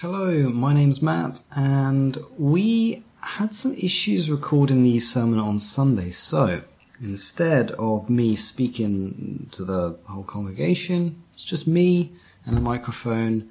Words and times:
Hello, 0.00 0.50
my 0.50 0.74
name's 0.74 1.00
Matt, 1.00 1.40
and 1.52 2.18
we 2.36 3.02
had 3.22 3.54
some 3.54 3.72
issues 3.72 4.30
recording 4.30 4.82
the 4.82 4.98
sermon 4.98 5.38
on 5.38 5.58
Sunday. 5.58 6.10
So 6.10 6.60
instead 7.00 7.70
of 7.70 8.10
me 8.10 8.36
speaking 8.36 9.48
to 9.52 9.64
the 9.64 9.96
whole 10.04 10.24
congregation, 10.24 11.22
it's 11.32 11.44
just 11.44 11.66
me 11.66 12.12
and 12.44 12.58
a 12.58 12.60
microphone, 12.60 13.48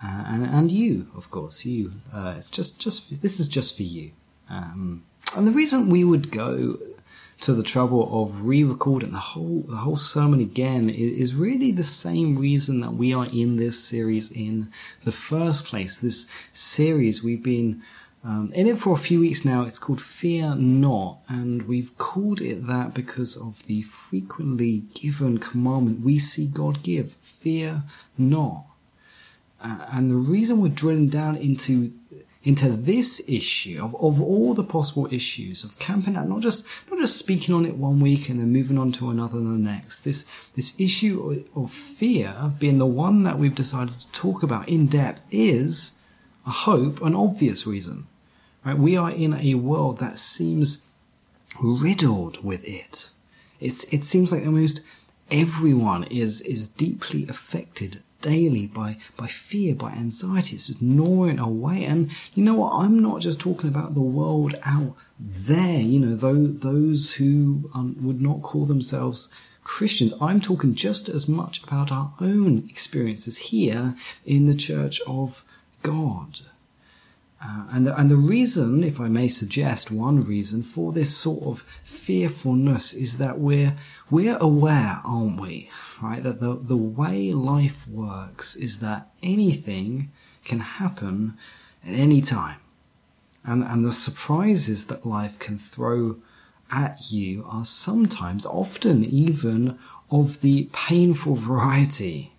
uh, 0.00 0.22
and 0.28 0.46
and 0.46 0.70
you, 0.70 1.08
of 1.16 1.32
course, 1.32 1.64
you. 1.64 1.94
Uh, 2.14 2.34
it's 2.36 2.48
just 2.48 2.78
just 2.78 3.20
this 3.20 3.40
is 3.40 3.48
just 3.48 3.76
for 3.76 3.82
you. 3.82 4.12
Um, 4.48 5.02
and 5.34 5.48
the 5.48 5.50
reason 5.50 5.90
we 5.90 6.04
would 6.04 6.30
go 6.30 6.78
to 7.40 7.54
the 7.54 7.62
trouble 7.62 8.22
of 8.22 8.46
re-recording 8.46 9.12
the 9.12 9.18
whole 9.18 9.64
the 9.68 9.76
whole 9.76 9.96
sermon 9.96 10.40
again 10.40 10.90
is, 10.90 11.34
really 11.34 11.70
the 11.70 11.84
same 11.84 12.36
reason 12.36 12.80
that 12.80 12.94
we 12.94 13.14
are 13.14 13.26
in 13.26 13.56
this 13.56 13.82
series 13.82 14.30
in 14.30 14.72
the 15.04 15.12
first 15.12 15.64
place. 15.64 15.98
This 15.98 16.26
series 16.52 17.22
we've 17.22 17.42
been 17.42 17.82
um, 18.24 18.50
in 18.54 18.66
it 18.66 18.78
for 18.78 18.92
a 18.92 18.96
few 18.96 19.20
weeks 19.20 19.44
now. 19.44 19.62
It's 19.62 19.78
called 19.78 20.00
Fear 20.00 20.56
Not, 20.56 21.18
and 21.28 21.62
we've 21.68 21.96
called 21.96 22.40
it 22.40 22.66
that 22.66 22.92
because 22.92 23.36
of 23.36 23.64
the 23.66 23.82
frequently 23.82 24.78
given 24.94 25.38
commandment 25.38 26.00
we 26.00 26.18
see 26.18 26.46
God 26.46 26.82
give: 26.82 27.12
Fear 27.22 27.84
not. 28.16 28.64
Uh, 29.60 29.86
and 29.92 30.10
the 30.10 30.14
reason 30.14 30.60
we're 30.60 30.68
drilling 30.68 31.08
down 31.08 31.36
into 31.36 31.92
into 32.44 32.70
this 32.70 33.20
issue 33.26 33.82
of, 33.82 33.94
of 33.96 34.22
all 34.22 34.54
the 34.54 34.62
possible 34.64 35.08
issues 35.12 35.64
of 35.64 35.78
camping 35.78 36.16
out, 36.16 36.28
not 36.28 36.40
just 36.40 36.64
not 36.90 37.00
just 37.00 37.16
speaking 37.16 37.54
on 37.54 37.66
it 37.66 37.76
one 37.76 38.00
week 38.00 38.28
and 38.28 38.40
then 38.40 38.52
moving 38.52 38.78
on 38.78 38.92
to 38.92 39.10
another 39.10 39.38
and 39.38 39.66
the 39.66 39.70
next. 39.70 40.00
This 40.00 40.24
this 40.54 40.74
issue 40.78 41.44
of 41.54 41.70
fear 41.72 42.52
being 42.58 42.78
the 42.78 42.86
one 42.86 43.24
that 43.24 43.38
we've 43.38 43.54
decided 43.54 43.98
to 44.00 44.06
talk 44.12 44.42
about 44.42 44.68
in 44.68 44.86
depth 44.86 45.26
is, 45.30 45.98
I 46.46 46.52
hope, 46.52 47.02
an 47.02 47.14
obvious 47.14 47.66
reason. 47.66 48.06
Right? 48.64 48.78
We 48.78 48.96
are 48.96 49.10
in 49.10 49.34
a 49.34 49.54
world 49.54 49.98
that 49.98 50.16
seems 50.18 50.84
riddled 51.60 52.44
with 52.44 52.64
it. 52.64 53.10
It's 53.60 53.84
it 53.84 54.04
seems 54.04 54.30
like 54.30 54.46
almost 54.46 54.80
everyone 55.30 56.04
is 56.04 56.40
is 56.42 56.68
deeply 56.68 57.26
affected 57.28 58.02
daily 58.20 58.66
by, 58.66 58.96
by 59.16 59.26
fear, 59.26 59.74
by 59.74 59.90
anxiety. 59.92 60.56
It's 60.56 60.68
just 60.68 60.82
gnawing 60.82 61.38
away. 61.38 61.84
And 61.84 62.10
you 62.34 62.42
know 62.42 62.54
what? 62.54 62.72
I'm 62.72 62.98
not 62.98 63.20
just 63.20 63.40
talking 63.40 63.68
about 63.68 63.94
the 63.94 64.00
world 64.00 64.56
out 64.64 64.94
there, 65.18 65.80
you 65.80 65.98
know, 65.98 66.16
those, 66.16 66.60
those 66.60 67.12
who 67.12 67.70
um, 67.74 67.96
would 68.00 68.20
not 68.20 68.42
call 68.42 68.66
themselves 68.66 69.28
Christians. 69.64 70.14
I'm 70.20 70.40
talking 70.40 70.74
just 70.74 71.08
as 71.08 71.28
much 71.28 71.62
about 71.62 71.92
our 71.92 72.14
own 72.20 72.66
experiences 72.70 73.36
here 73.36 73.94
in 74.24 74.46
the 74.46 74.54
church 74.54 75.00
of 75.06 75.44
God. 75.82 76.40
Uh, 77.40 77.66
and, 77.70 77.86
the, 77.86 77.96
and 77.96 78.10
the 78.10 78.16
reason, 78.16 78.82
if 78.82 78.98
I 78.98 79.06
may 79.08 79.28
suggest 79.28 79.92
one 79.92 80.22
reason 80.22 80.62
for 80.62 80.92
this 80.92 81.16
sort 81.16 81.44
of 81.44 81.64
fearfulness 81.84 82.92
is 82.92 83.18
that 83.18 83.38
we're, 83.38 83.76
we're 84.10 84.38
aware, 84.38 85.00
aren't 85.04 85.40
we? 85.40 85.70
Right? 86.02 86.22
That 86.22 86.40
the, 86.40 86.58
the 86.60 86.76
way 86.76 87.32
life 87.32 87.86
works 87.88 88.56
is 88.56 88.80
that 88.80 89.10
anything 89.22 90.10
can 90.44 90.60
happen 90.60 91.36
at 91.84 91.94
any 91.94 92.20
time. 92.20 92.60
And, 93.44 93.62
and 93.62 93.84
the 93.84 93.92
surprises 93.92 94.86
that 94.86 95.06
life 95.06 95.38
can 95.38 95.58
throw 95.58 96.16
at 96.70 97.10
you 97.10 97.46
are 97.48 97.64
sometimes, 97.64 98.44
often 98.44 99.04
even, 99.04 99.78
of 100.10 100.40
the 100.40 100.68
painful 100.72 101.34
variety 101.34 102.32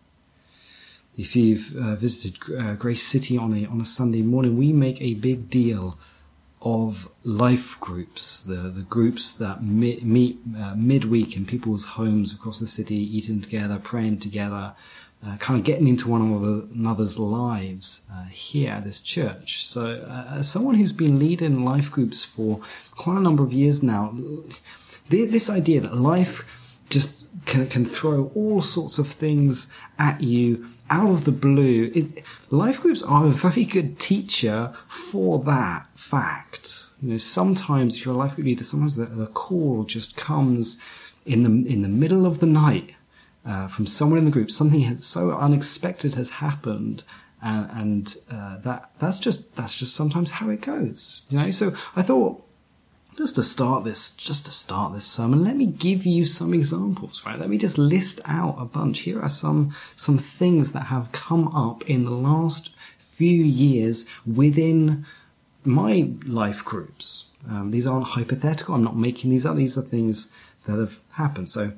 if 1.20 1.36
you've 1.36 1.76
uh, 1.76 1.96
visited 1.96 2.38
uh, 2.58 2.76
Grace 2.76 3.06
City 3.06 3.38
on 3.38 3.54
a 3.54 3.66
on 3.66 3.82
a 3.82 3.86
Sunday 3.86 4.22
morning, 4.22 4.58
we 4.58 4.72
make 4.72 5.02
a 5.02 5.16
big 5.16 5.50
deal 5.50 5.98
of 6.62 7.10
life 7.24 7.80
groups, 7.80 8.42
the 8.42 8.56
the 8.56 8.82
groups 8.82 9.34
that 9.34 9.64
meet, 9.64 10.04
meet 10.04 10.40
uh, 10.58 10.76
midweek 10.76 11.38
in 11.38 11.46
people's 11.46 11.86
homes 11.86 12.34
across 12.34 12.60
the 12.60 12.68
city, 12.68 12.96
eating 12.96 13.42
together, 13.42 13.80
praying 13.82 14.20
together, 14.20 14.74
uh, 15.26 15.38
kind 15.38 15.60
of 15.60 15.66
getting 15.66 15.88
into 15.88 16.10
one 16.10 16.22
another's 16.74 17.18
lives 17.18 18.02
uh, 18.12 18.26
here 18.26 18.72
at 18.72 18.84
this 18.84 19.02
church. 19.02 19.66
So, 19.66 20.06
uh, 20.08 20.36
as 20.38 20.50
someone 20.50 20.76
who's 20.76 20.94
been 20.94 21.20
leading 21.20 21.64
life 21.64 21.92
groups 21.92 22.24
for 22.24 22.62
quite 22.92 23.18
a 23.18 23.22
number 23.22 23.44
of 23.44 23.54
years 23.54 23.82
now, 23.82 24.16
this 25.10 25.50
idea 25.50 25.82
that 25.82 25.96
life 25.96 26.44
just 26.90 27.28
can, 27.46 27.68
can 27.68 27.86
throw 27.86 28.32
all 28.36 28.62
sorts 28.62 28.98
of 28.98 29.08
things 29.08 29.68
at 29.98 30.22
you 30.22 30.68
out 30.90 31.10
of 31.10 31.26
the 31.26 31.32
blue. 31.32 31.92
It, 31.94 32.24
life 32.50 32.82
groups 32.82 33.02
are 33.04 33.28
a 33.28 33.32
very 33.32 33.66
good 33.66 34.00
teacher 34.00 34.74
for 34.88 35.40
that 35.44 35.88
fact. 35.96 36.88
You 37.02 37.12
know, 37.12 37.18
sometimes 37.18 37.96
if 37.96 38.06
you're 38.06 38.14
a 38.14 38.18
life 38.18 38.36
group 38.36 38.46
leader, 38.46 38.64
sometimes 38.64 38.96
the, 38.96 39.06
the 39.06 39.28
call 39.28 39.84
just 39.84 40.16
comes 40.16 40.78
in 41.26 41.44
the 41.44 41.72
in 41.72 41.82
the 41.82 41.88
middle 41.88 42.26
of 42.26 42.40
the 42.40 42.46
night 42.46 42.96
uh, 43.46 43.68
from 43.68 43.86
someone 43.86 44.20
in 44.20 44.26
the 44.26 44.32
group. 44.32 44.52
Something 44.52 44.82
has, 44.82 45.06
so 45.06 45.32
unexpected 45.32 46.16
has 46.16 46.30
happened, 46.30 47.04
and, 47.42 47.70
and 47.72 48.16
uh, 48.30 48.58
that 48.60 48.92
that's 49.00 49.20
just 49.20 49.56
that's 49.56 49.78
just 49.78 49.96
sometimes 49.96 50.32
how 50.32 50.50
it 50.50 50.62
goes. 50.62 51.24
You 51.30 51.40
know, 51.40 51.52
so 51.52 51.74
I 51.96 52.02
thought 52.02 52.44
just 53.20 53.36
to 53.36 53.44
start 53.44 53.84
this, 53.84 54.14
just 54.14 54.46
to 54.46 54.52
start 54.52 54.94
this 54.94 55.06
sermon, 55.06 55.44
let 55.44 55.58
me 55.58 55.66
give 55.66 56.06
you 56.06 56.24
some 56.26 56.54
examples, 56.54 57.26
right? 57.26 57.38
Let 57.38 57.50
me 57.50 57.58
just 57.58 57.78
list 57.78 58.22
out 58.24 58.56
a 58.58 58.64
bunch. 58.64 59.00
Here 59.00 59.22
are 59.22 59.28
some, 59.28 59.76
some 59.98 60.18
things 60.18 60.72
that 60.72 60.86
have 60.86 61.12
come 61.12 61.50
up 61.50 61.88
in 61.90 62.06
the 62.06 62.12
last 62.12 62.70
few 62.98 63.44
years 63.44 64.06
within 64.26 65.06
my 65.66 66.12
life 66.26 66.64
groups. 66.64 67.26
Um, 67.50 67.72
these 67.72 67.86
aren't 67.86 68.08
hypothetical. 68.08 68.74
I'm 68.74 68.86
not 68.86 68.96
making 68.96 69.32
these 69.32 69.46
up. 69.46 69.58
These 69.58 69.78
are 69.78 69.82
things 69.82 70.32
that 70.66 70.80
have 70.80 71.02
happened. 71.12 71.50
So 71.50 71.74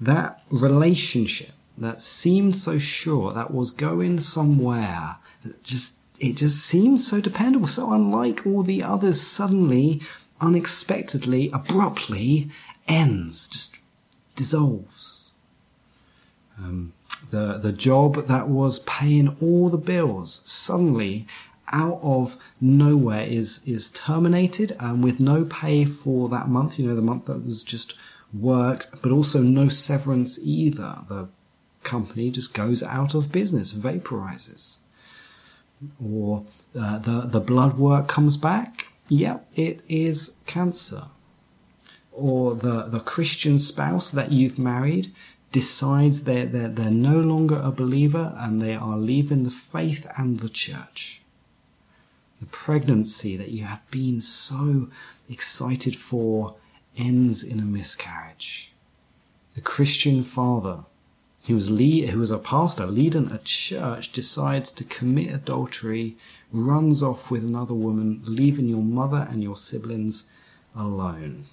that 0.00 0.42
relationship 0.50 1.52
that 1.78 2.02
seemed 2.02 2.56
so 2.56 2.80
sure, 2.80 3.32
that 3.32 3.54
was 3.54 3.70
going 3.70 4.18
somewhere, 4.18 5.14
just, 5.62 5.98
it 6.18 6.38
just 6.38 6.66
seemed 6.66 7.00
so 7.00 7.20
dependable, 7.20 7.68
so 7.68 7.92
unlike 7.92 8.44
all 8.44 8.64
the 8.64 8.82
others 8.82 9.20
suddenly 9.20 10.02
unexpectedly, 10.42 11.48
abruptly 11.52 12.50
ends, 12.86 13.48
just 13.48 13.78
dissolves. 14.36 15.32
Um, 16.58 16.92
the 17.30 17.58
the 17.58 17.72
job 17.72 18.26
that 18.26 18.48
was 18.48 18.80
paying 18.80 19.36
all 19.40 19.68
the 19.68 19.78
bills 19.78 20.42
suddenly 20.44 21.26
out 21.72 22.00
of 22.02 22.36
nowhere 22.60 23.22
is 23.22 23.60
is 23.66 23.90
terminated 23.92 24.76
and 24.78 25.02
with 25.02 25.18
no 25.18 25.44
pay 25.44 25.84
for 25.84 26.28
that 26.28 26.48
month 26.48 26.78
you 26.78 26.86
know 26.86 26.94
the 26.94 27.00
month 27.00 27.26
that 27.26 27.44
was 27.44 27.64
just 27.64 27.94
worked 28.34 28.88
but 29.00 29.10
also 29.12 29.40
no 29.40 29.68
severance 29.68 30.38
either 30.42 30.98
the 31.08 31.28
company 31.82 32.30
just 32.30 32.52
goes 32.52 32.82
out 32.82 33.14
of 33.14 33.32
business 33.32 33.72
vaporizes 33.72 34.78
or 36.04 36.44
uh, 36.78 36.98
the 36.98 37.22
the 37.22 37.40
blood 37.40 37.78
work 37.78 38.06
comes 38.08 38.36
back 38.36 38.86
Yep, 39.12 39.46
it 39.56 39.82
is 39.90 40.36
cancer. 40.46 41.08
Or 42.12 42.54
the, 42.54 42.84
the 42.84 43.00
Christian 43.00 43.58
spouse 43.58 44.10
that 44.10 44.32
you've 44.32 44.58
married 44.58 45.12
decides 45.50 46.24
they're, 46.24 46.46
they're, 46.46 46.68
they're 46.68 46.90
no 46.90 47.20
longer 47.20 47.60
a 47.60 47.70
believer 47.70 48.34
and 48.38 48.62
they 48.62 48.74
are 48.74 48.96
leaving 48.96 49.42
the 49.42 49.50
faith 49.50 50.06
and 50.16 50.40
the 50.40 50.48
church. 50.48 51.20
The 52.40 52.46
pregnancy 52.46 53.36
that 53.36 53.50
you 53.50 53.64
had 53.64 53.82
been 53.90 54.22
so 54.22 54.88
excited 55.28 55.94
for 55.94 56.54
ends 56.96 57.44
in 57.44 57.60
a 57.60 57.64
miscarriage. 57.64 58.72
The 59.54 59.60
Christian 59.60 60.22
father 60.22 60.84
he 61.44 61.52
was 61.52 61.70
lead, 61.70 62.10
who 62.10 62.20
was 62.20 62.30
a 62.30 62.38
pastor 62.38 62.86
leading 62.86 63.32
a 63.32 63.38
church 63.38 64.12
decides 64.12 64.70
to 64.72 64.84
commit 64.84 65.34
adultery 65.34 66.16
runs 66.52 67.02
off 67.02 67.30
with 67.30 67.42
another 67.42 67.74
woman, 67.74 68.22
leaving 68.24 68.68
your 68.68 68.82
mother 68.82 69.26
and 69.30 69.42
your 69.42 69.56
siblings 69.56 70.24
alone. 70.76 71.46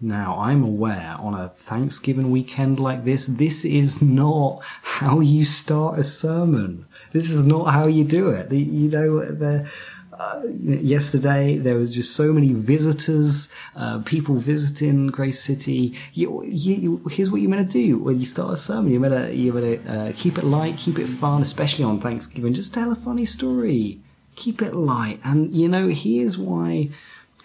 Now, 0.00 0.38
I'm 0.38 0.62
aware 0.62 1.16
on 1.18 1.32
a 1.32 1.48
Thanksgiving 1.48 2.30
weekend 2.30 2.78
like 2.78 3.04
this, 3.04 3.24
this 3.24 3.64
is 3.64 4.02
not 4.02 4.62
how 4.82 5.20
you 5.20 5.46
start 5.46 5.98
a 5.98 6.02
sermon. 6.02 6.86
This 7.12 7.30
is 7.30 7.46
not 7.46 7.72
how 7.72 7.86
you 7.86 8.04
do 8.04 8.28
it. 8.28 8.52
You 8.52 8.90
know, 8.90 9.24
the, 9.24 9.70
uh, 10.18 10.42
yesterday 10.62 11.56
there 11.56 11.76
was 11.76 11.94
just 11.94 12.14
so 12.14 12.32
many 12.32 12.52
visitors, 12.52 13.50
uh, 13.74 14.00
people 14.00 14.36
visiting 14.36 15.08
Grace 15.08 15.40
City. 15.42 15.94
You, 16.14 16.42
you, 16.44 17.02
here's 17.10 17.30
what 17.30 17.40
you're 17.40 17.50
meant 17.50 17.70
to 17.70 17.78
do 17.78 17.98
when 17.98 18.18
you 18.18 18.26
start 18.26 18.52
a 18.52 18.56
sermon. 18.56 18.92
You're 18.92 19.00
meant 19.00 19.14
to, 19.14 19.34
you're 19.34 19.54
meant 19.54 19.84
to 19.84 19.92
uh, 19.92 20.12
keep 20.16 20.38
it 20.38 20.44
light, 20.44 20.76
keep 20.78 20.98
it 20.98 21.08
fun, 21.08 21.42
especially 21.42 21.84
on 21.84 22.00
Thanksgiving. 22.00 22.54
Just 22.54 22.74
tell 22.74 22.90
a 22.90 22.96
funny 22.96 23.24
story. 23.24 24.00
Keep 24.34 24.62
it 24.62 24.74
light. 24.74 25.20
And, 25.24 25.54
you 25.54 25.68
know, 25.68 25.88
here's 25.88 26.36
why 26.36 26.90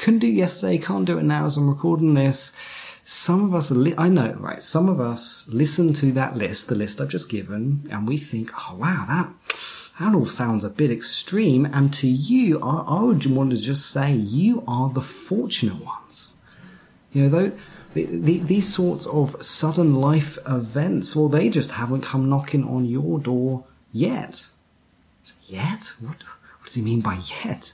couldn't 0.02 0.20
do 0.20 0.28
yesterday, 0.28 0.80
can't 0.80 1.06
do 1.06 1.20
it 1.20 1.24
now 1.24 1.46
as 1.46 1.58
I'm 1.58 1.70
recording 1.70 2.16
this. 2.16 2.54
Some 3.04 3.44
of 3.46 3.54
us, 3.54 3.70
li- 3.72 3.94
I 3.98 4.10
know, 4.10 4.36
right? 4.40 4.62
Some 4.62 4.90
of 4.90 5.00
us 5.00 5.48
listen 5.48 5.94
to 5.94 6.12
that 6.14 6.36
list, 6.36 6.68
the 6.68 6.76
list 6.76 7.00
I've 7.00 7.10
just 7.10 7.30
given, 7.30 7.84
and 7.92 8.08
we 8.08 8.18
think, 8.18 8.52
oh 8.58 8.76
wow, 8.76 9.06
that, 9.08 9.32
that 10.00 10.16
all 10.16 10.26
sounds 10.26 10.64
a 10.64 10.70
bit 10.70 10.92
extreme. 10.92 11.66
And 11.66 11.94
to 11.96 12.08
you, 12.08 12.60
I, 12.62 12.84
I 12.88 13.02
would 13.02 13.26
want 13.26 13.52
to 13.52 13.58
just 13.58 13.90
say, 13.90 14.14
you 14.14 14.64
are 14.68 14.90
the 14.90 15.02
fortunate 15.02 15.84
ones. 15.84 16.34
You 17.12 17.24
know, 17.24 17.30
though, 17.30 17.52
the, 17.94 18.06
the, 18.06 18.38
these 18.40 18.74
sorts 18.74 19.06
of 19.06 19.44
sudden 19.44 19.96
life 19.96 20.38
events, 20.48 21.16
well, 21.16 21.28
they 21.28 21.50
just 21.50 21.72
haven't 21.72 22.02
come 22.02 22.30
knocking 22.30 22.68
on 22.68 22.86
your 22.86 23.20
door 23.20 23.66
yet. 23.92 24.48
Yet? 25.44 25.94
What, 26.00 26.24
what 26.24 26.66
does 26.66 26.74
he 26.74 26.82
mean 26.82 27.02
by 27.02 27.20
yet? 27.44 27.74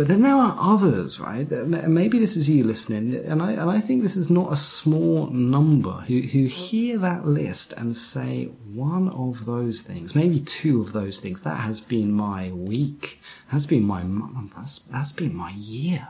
But 0.00 0.08
then 0.08 0.22
there 0.22 0.34
are 0.34 0.56
others, 0.58 1.20
right? 1.20 1.46
Maybe 1.50 2.18
this 2.18 2.34
is 2.34 2.48
you 2.48 2.64
listening, 2.64 3.16
and 3.16 3.42
I, 3.42 3.52
and 3.52 3.70
I 3.70 3.80
think 3.80 4.00
this 4.00 4.16
is 4.16 4.30
not 4.30 4.50
a 4.50 4.56
small 4.56 5.26
number 5.26 5.92
who, 6.08 6.22
who 6.22 6.46
hear 6.46 6.96
that 6.96 7.26
list 7.26 7.74
and 7.74 7.94
say 7.94 8.46
one 8.72 9.10
of 9.10 9.44
those 9.44 9.82
things, 9.82 10.14
maybe 10.14 10.40
two 10.40 10.80
of 10.80 10.94
those 10.94 11.20
things. 11.20 11.42
That 11.42 11.58
has 11.58 11.82
been 11.82 12.12
my 12.12 12.50
week. 12.50 13.20
That's 13.52 13.66
been 13.66 13.84
my 13.84 14.02
month, 14.02 14.54
that's 14.56 14.78
that's 14.78 15.12
been 15.12 15.36
my 15.36 15.50
year. 15.50 16.08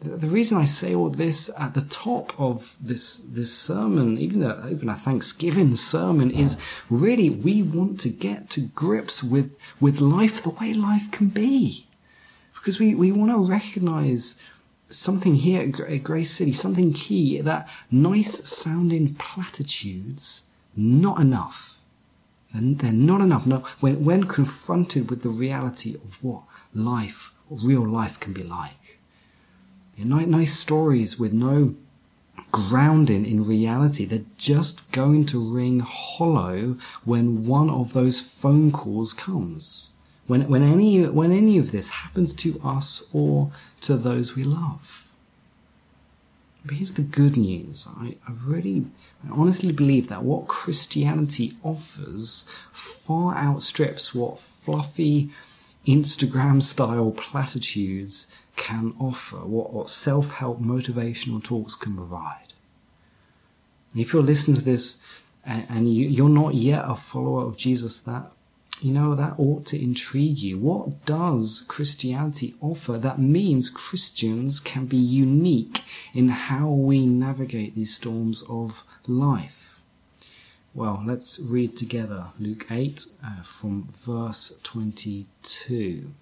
The, 0.00 0.16
the 0.16 0.26
reason 0.26 0.56
I 0.56 0.64
say 0.64 0.94
all 0.94 1.10
this 1.10 1.50
at 1.60 1.74
the 1.74 1.82
top 1.82 2.32
of 2.40 2.74
this 2.80 3.18
this 3.18 3.54
sermon, 3.54 4.16
even 4.16 4.42
a, 4.42 4.66
even 4.70 4.88
a 4.88 4.94
Thanksgiving 4.94 5.76
sermon, 5.94 6.30
is 6.30 6.56
really 6.88 7.28
we 7.28 7.62
want 7.62 8.00
to 8.00 8.08
get 8.08 8.48
to 8.48 8.62
grips 8.62 9.22
with 9.22 9.58
with 9.78 10.00
life 10.00 10.42
the 10.42 10.48
way 10.48 10.72
life 10.72 11.10
can 11.10 11.28
be 11.28 11.86
because 12.66 12.80
we, 12.80 12.96
we 12.96 13.12
want 13.12 13.30
to 13.30 13.38
recognize 13.38 14.40
something 14.88 15.36
here 15.36 15.60
at 15.62 16.02
Grace 16.02 16.32
City, 16.32 16.50
something 16.50 16.92
key 16.92 17.40
that 17.40 17.68
nice 17.92 18.48
sounding 18.48 19.14
platitudes, 19.14 20.48
not 20.76 21.20
enough. 21.20 21.78
And 22.52 22.80
they're 22.80 22.90
not 22.90 23.20
enough. 23.20 23.46
No, 23.46 23.62
when, 23.78 24.04
when 24.04 24.24
confronted 24.24 25.10
with 25.10 25.22
the 25.22 25.28
reality 25.28 25.94
of 25.94 26.24
what 26.24 26.42
life, 26.74 27.32
real 27.48 27.86
life 27.86 28.18
can 28.18 28.32
be 28.32 28.42
like. 28.42 28.98
You 29.96 30.06
know, 30.06 30.18
nice 30.18 30.58
stories 30.58 31.20
with 31.20 31.32
no 31.32 31.76
grounding 32.50 33.26
in 33.26 33.44
reality. 33.44 34.06
They're 34.06 34.22
just 34.38 34.90
going 34.90 35.24
to 35.26 35.38
ring 35.38 35.78
hollow 35.86 36.78
when 37.04 37.46
one 37.46 37.70
of 37.70 37.92
those 37.92 38.20
phone 38.20 38.72
calls 38.72 39.12
comes 39.12 39.92
when, 40.26 40.48
when, 40.48 40.62
any, 40.62 41.04
when 41.06 41.32
any 41.32 41.58
of 41.58 41.72
this 41.72 41.88
happens 41.88 42.34
to 42.34 42.60
us 42.64 43.08
or 43.12 43.52
to 43.82 43.96
those 43.96 44.34
we 44.34 44.44
love. 44.44 45.08
But 46.64 46.76
here's 46.76 46.94
the 46.94 47.02
good 47.02 47.36
news. 47.36 47.86
I, 47.96 48.16
I 48.26 48.32
really, 48.44 48.86
I 49.24 49.30
honestly 49.30 49.70
believe 49.70 50.08
that 50.08 50.24
what 50.24 50.48
Christianity 50.48 51.56
offers 51.62 52.44
far 52.72 53.36
outstrips 53.36 54.14
what 54.14 54.40
fluffy 54.40 55.30
Instagram 55.86 56.60
style 56.62 57.12
platitudes 57.12 58.26
can 58.56 58.94
offer, 58.98 59.36
what, 59.36 59.72
what 59.72 59.88
self 59.88 60.30
help 60.32 60.60
motivational 60.60 61.42
talks 61.42 61.76
can 61.76 61.94
provide. 61.94 62.52
And 63.92 64.02
if 64.02 64.12
you're 64.12 64.22
listening 64.22 64.56
to 64.56 64.64
this 64.64 65.00
and, 65.44 65.66
and 65.68 65.94
you, 65.94 66.08
you're 66.08 66.28
not 66.28 66.54
yet 66.54 66.84
a 66.84 66.96
follower 66.96 67.44
of 67.44 67.56
Jesus, 67.56 68.00
that 68.00 68.32
you 68.80 68.92
know, 68.92 69.14
that 69.14 69.38
ought 69.38 69.64
to 69.66 69.82
intrigue 69.82 70.38
you. 70.38 70.58
What 70.58 71.06
does 71.06 71.64
Christianity 71.66 72.54
offer 72.60 72.98
that 72.98 73.18
means 73.18 73.70
Christians 73.70 74.60
can 74.60 74.86
be 74.86 74.96
unique 74.96 75.82
in 76.12 76.28
how 76.28 76.68
we 76.68 77.06
navigate 77.06 77.74
these 77.74 77.94
storms 77.94 78.42
of 78.48 78.84
life? 79.06 79.80
Well, 80.74 81.02
let's 81.06 81.40
read 81.40 81.74
together 81.74 82.26
Luke 82.38 82.66
8 82.70 83.06
uh, 83.24 83.42
from 83.42 83.88
verse 83.90 84.60
22. 84.62 86.12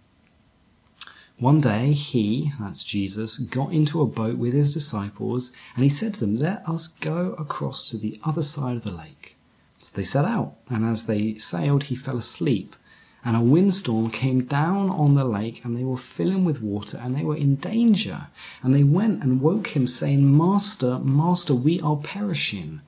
One 1.38 1.60
day 1.60 1.90
he, 1.90 2.52
that's 2.60 2.84
Jesus, 2.84 3.38
got 3.38 3.72
into 3.72 4.00
a 4.00 4.06
boat 4.06 4.38
with 4.38 4.54
his 4.54 4.72
disciples 4.72 5.50
and 5.74 5.82
he 5.82 5.90
said 5.90 6.14
to 6.14 6.20
them, 6.20 6.36
Let 6.36 6.68
us 6.68 6.86
go 6.86 7.32
across 7.32 7.90
to 7.90 7.96
the 7.96 8.20
other 8.22 8.42
side 8.42 8.76
of 8.76 8.84
the 8.84 8.92
lake. 8.92 9.36
So 9.84 9.98
they 9.98 10.04
set 10.04 10.24
out, 10.24 10.56
and 10.70 10.82
as 10.82 11.04
they 11.04 11.34
sailed, 11.34 11.82
he 11.84 11.94
fell 11.94 12.16
asleep. 12.16 12.74
And 13.22 13.36
a 13.36 13.40
windstorm 13.40 14.10
came 14.10 14.44
down 14.44 14.88
on 14.88 15.14
the 15.14 15.26
lake, 15.26 15.62
and 15.62 15.76
they 15.76 15.84
were 15.84 15.98
filling 15.98 16.42
with 16.42 16.62
water, 16.62 16.98
and 17.02 17.14
they 17.14 17.22
were 17.22 17.36
in 17.36 17.56
danger. 17.56 18.28
And 18.62 18.74
they 18.74 18.82
went 18.82 19.22
and 19.22 19.42
woke 19.42 19.76
him, 19.76 19.86
saying, 19.86 20.34
Master, 20.34 21.00
Master, 21.00 21.54
we 21.54 21.80
are 21.80 21.98
perishing. 21.98 22.80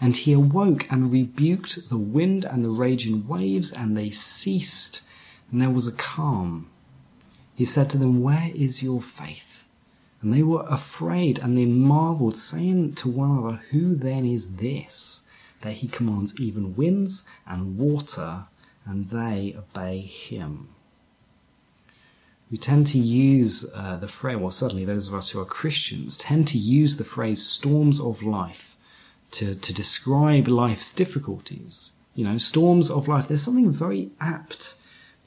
And 0.00 0.16
he 0.16 0.32
awoke 0.32 0.86
and 0.92 1.10
rebuked 1.10 1.88
the 1.88 1.98
wind 1.98 2.44
and 2.44 2.64
the 2.64 2.70
raging 2.70 3.26
waves, 3.26 3.72
and 3.72 3.96
they 3.96 4.10
ceased, 4.10 5.00
and 5.50 5.60
there 5.60 5.70
was 5.70 5.88
a 5.88 5.92
calm. 5.92 6.70
He 7.56 7.64
said 7.64 7.90
to 7.90 7.98
them, 7.98 8.22
Where 8.22 8.52
is 8.54 8.80
your 8.80 9.02
faith? 9.02 9.66
And 10.22 10.32
they 10.32 10.44
were 10.44 10.64
afraid, 10.68 11.40
and 11.40 11.58
they 11.58 11.66
marveled, 11.66 12.36
saying 12.36 12.92
to 12.94 13.08
one 13.08 13.32
another, 13.32 13.60
Who 13.70 13.96
then 13.96 14.24
is 14.24 14.54
this? 14.54 15.23
That 15.64 15.72
he 15.72 15.88
commands 15.88 16.38
even 16.38 16.76
winds 16.76 17.24
and 17.46 17.78
water, 17.78 18.44
and 18.84 19.08
they 19.08 19.56
obey 19.56 20.00
him. 20.00 20.68
We 22.50 22.58
tend 22.58 22.86
to 22.88 22.98
use 22.98 23.64
uh, 23.74 23.96
the 23.96 24.06
phrase, 24.06 24.36
well, 24.36 24.50
certainly 24.50 24.84
those 24.84 25.08
of 25.08 25.14
us 25.14 25.30
who 25.30 25.40
are 25.40 25.46
Christians 25.46 26.16
tend 26.18 26.46
to 26.48 26.58
use 26.58 26.98
the 26.98 27.04
phrase 27.04 27.44
storms 27.44 27.98
of 27.98 28.22
life 28.22 28.76
to, 29.32 29.54
to 29.54 29.72
describe 29.72 30.46
life's 30.46 30.92
difficulties. 30.92 31.92
You 32.14 32.26
know, 32.26 32.38
storms 32.38 32.90
of 32.90 33.08
life. 33.08 33.26
There's 33.26 33.42
something 33.42 33.72
very 33.72 34.10
apt 34.20 34.74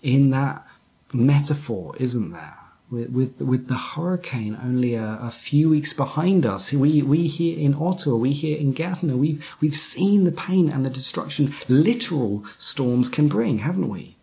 in 0.02 0.30
that 0.30 0.66
metaphor, 1.14 1.96
isn't 2.00 2.32
there? 2.32 2.58
With, 2.90 3.10
with, 3.10 3.42
with 3.42 3.68
the 3.68 3.76
hurricane 3.76 4.58
only 4.64 4.96
a, 4.96 5.20
a, 5.22 5.32
few 5.32 5.70
weeks 5.70 5.94
behind 5.94 6.46
us. 6.46 6.72
We, 6.72 7.02
we 7.02 7.28
here 7.28 7.58
in 7.58 7.76
Ottawa, 7.76 8.16
we 8.16 8.32
here 8.32 8.58
in 8.58 8.72
Gatineau, 8.72 9.18
we've, 9.18 9.46
we've 9.60 9.76
seen 9.76 10.24
the 10.24 10.32
pain 10.32 10.70
and 10.72 10.86
the 10.86 10.90
destruction 10.90 11.54
literal 11.68 12.46
storms 12.58 13.10
can 13.10 13.28
bring, 13.28 13.60
haven't 13.60 13.90
we? 13.90 14.16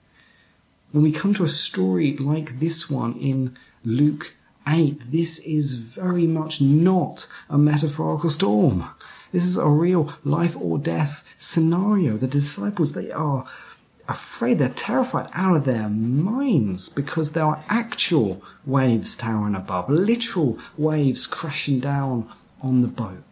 When 0.93 1.03
we 1.03 1.13
come 1.13 1.35
to 1.35 1.45
a 1.45 1.49
story 1.49 2.17
like 2.17 2.61
this 2.61 2.89
one 2.89 3.15
in 3.19 3.57
Luke 3.85 4.35
8, 4.67 5.11
this 5.11 5.41
is 5.41 5.75
very 5.75 6.27
much 6.27 6.61
not 6.61 7.27
a 7.51 7.59
metaphorical 7.59 8.31
storm. 8.31 8.89
This 9.33 9.45
is 9.45 9.57
a 9.57 9.69
real 9.69 10.15
life 10.23 10.57
or 10.57 10.79
death 10.79 11.25
scenario. 11.37 12.17
The 12.17 12.29
disciples, 12.29 12.93
they 12.93 13.11
are 13.11 13.45
afraid, 14.09 14.59
they're 14.59 14.69
terrified 14.69 15.29
out 15.33 15.57
of 15.57 15.65
their 15.65 15.89
minds 15.89 16.89
because 16.89 17.33
there 17.33 17.45
are 17.45 17.65
actual 17.69 18.43
waves 18.67 19.17
towering 19.17 19.55
above, 19.55 19.89
literal 19.89 20.59
waves 20.77 21.27
crashing 21.27 21.81
down 21.81 22.31
on 22.63 22.83
the 22.83 22.89
boat. 22.89 23.23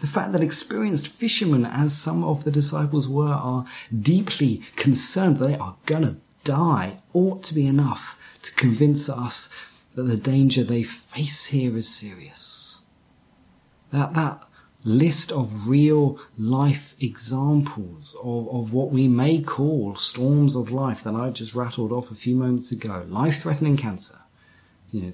The 0.00 0.06
fact 0.06 0.32
that 0.32 0.42
experienced 0.42 1.08
fishermen, 1.08 1.64
as 1.64 1.96
some 1.96 2.22
of 2.22 2.44
the 2.44 2.50
disciples 2.50 3.08
were, 3.08 3.32
are 3.32 3.64
deeply 3.98 4.62
concerned 4.76 5.38
that 5.38 5.48
they 5.48 5.56
are 5.56 5.76
gonna 5.86 6.16
die 6.44 6.98
ought 7.12 7.42
to 7.44 7.54
be 7.54 7.66
enough 7.66 8.18
to 8.42 8.52
convince 8.52 9.08
us 9.08 9.48
that 9.94 10.04
the 10.04 10.16
danger 10.16 10.62
they 10.62 10.82
face 10.82 11.46
here 11.46 11.76
is 11.76 11.88
serious. 11.88 12.82
That, 13.90 14.12
that 14.14 14.46
list 14.86 15.32
of 15.32 15.68
real 15.68 16.18
life 16.38 16.94
examples 17.00 18.16
of, 18.22 18.48
of 18.48 18.72
what 18.72 18.90
we 18.90 19.08
may 19.08 19.42
call 19.42 19.96
storms 19.96 20.54
of 20.54 20.70
life 20.70 21.02
that 21.02 21.14
I 21.14 21.30
just 21.30 21.56
rattled 21.56 21.90
off 21.90 22.12
a 22.12 22.14
few 22.14 22.36
moments 22.36 22.70
ago. 22.70 23.04
Life 23.08 23.42
threatening 23.42 23.76
cancer, 23.76 24.20
you 24.92 25.02
know, 25.02 25.12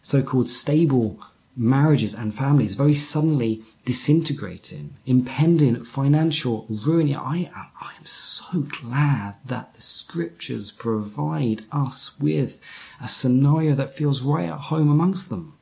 so 0.00 0.22
called 0.22 0.46
stable 0.46 1.20
marriages 1.56 2.14
and 2.14 2.32
families 2.32 2.74
very 2.74 2.94
suddenly 2.94 3.62
disintegrating, 3.84 4.94
impending 5.04 5.82
financial 5.82 6.66
ruin. 6.68 7.12
I 7.16 7.38
am, 7.38 7.66
I 7.80 7.92
am 7.98 8.04
so 8.04 8.60
glad 8.60 9.34
that 9.44 9.74
the 9.74 9.82
scriptures 9.82 10.70
provide 10.70 11.64
us 11.72 12.16
with 12.20 12.60
a 13.02 13.08
scenario 13.08 13.74
that 13.74 13.90
feels 13.90 14.22
right 14.22 14.48
at 14.48 14.60
home 14.60 14.90
amongst 14.90 15.28
them 15.28 15.54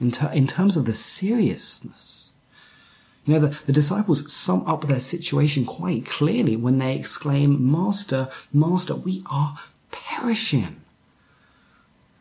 in, 0.00 0.10
ter- 0.10 0.32
in 0.32 0.46
terms 0.46 0.78
of 0.78 0.86
the 0.86 0.94
seriousness 0.94 2.21
you 3.24 3.34
know, 3.34 3.46
the, 3.46 3.62
the 3.66 3.72
disciples 3.72 4.32
sum 4.32 4.66
up 4.66 4.86
their 4.86 5.00
situation 5.00 5.64
quite 5.64 6.06
clearly 6.06 6.56
when 6.56 6.78
they 6.78 6.96
exclaim, 6.96 7.70
Master, 7.70 8.28
Master, 8.52 8.96
we 8.96 9.22
are 9.30 9.58
perishing. 9.92 10.80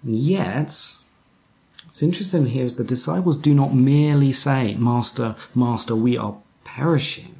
And 0.04 0.16
yet, 0.16 0.68
what's 1.86 2.04
interesting 2.04 2.48
here 2.48 2.66
is 2.66 2.76
the 2.76 2.84
disciples 2.84 3.38
do 3.38 3.54
not 3.54 3.74
merely 3.74 4.32
say, 4.32 4.76
Master, 4.76 5.36
Master, 5.56 5.96
we 5.96 6.18
are 6.18 6.38
perishing. 6.64 7.36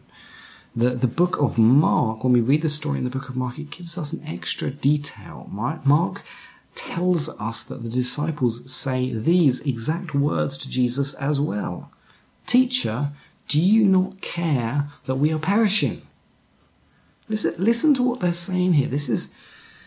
The, 0.76 0.92
the 0.92 1.08
book 1.08 1.40
of 1.40 1.58
Mark, 1.58 2.24
when 2.24 2.34
we 2.34 2.42
read 2.42 2.62
the 2.62 2.70
story 2.70 2.98
in 2.98 3.04
the 3.04 3.10
book 3.10 3.30
of 3.30 3.36
Mark, 3.36 3.60
it 3.60 3.70
gives 3.70 3.98
us 3.98 4.14
an 4.14 4.24
extra 4.26 4.72
detail. 4.72 5.48
Mark 5.52 6.24
tells 6.74 7.30
us 7.40 7.64
that 7.64 7.84
the 7.84 7.90
disciples 7.90 8.72
say 8.72 9.14
these 9.14 9.60
exact 9.62 10.16
words 10.16 10.58
to 10.60 10.70
Jesus 10.70 11.14
as 11.16 11.40
well. 11.40 11.92
Teacher, 12.48 13.12
do 13.52 13.60
you 13.60 13.84
not 13.84 14.22
care 14.22 14.88
that 15.08 15.16
we 15.16 15.34
are 15.34 15.38
perishing? 15.38 16.04
Listen, 17.28 17.54
listen 17.58 17.94
to 17.96 18.02
what 18.02 18.22
they're 18.22 18.32
saying 18.32 18.74
here. 18.74 18.88
This 18.88 19.10
is, 19.10 19.34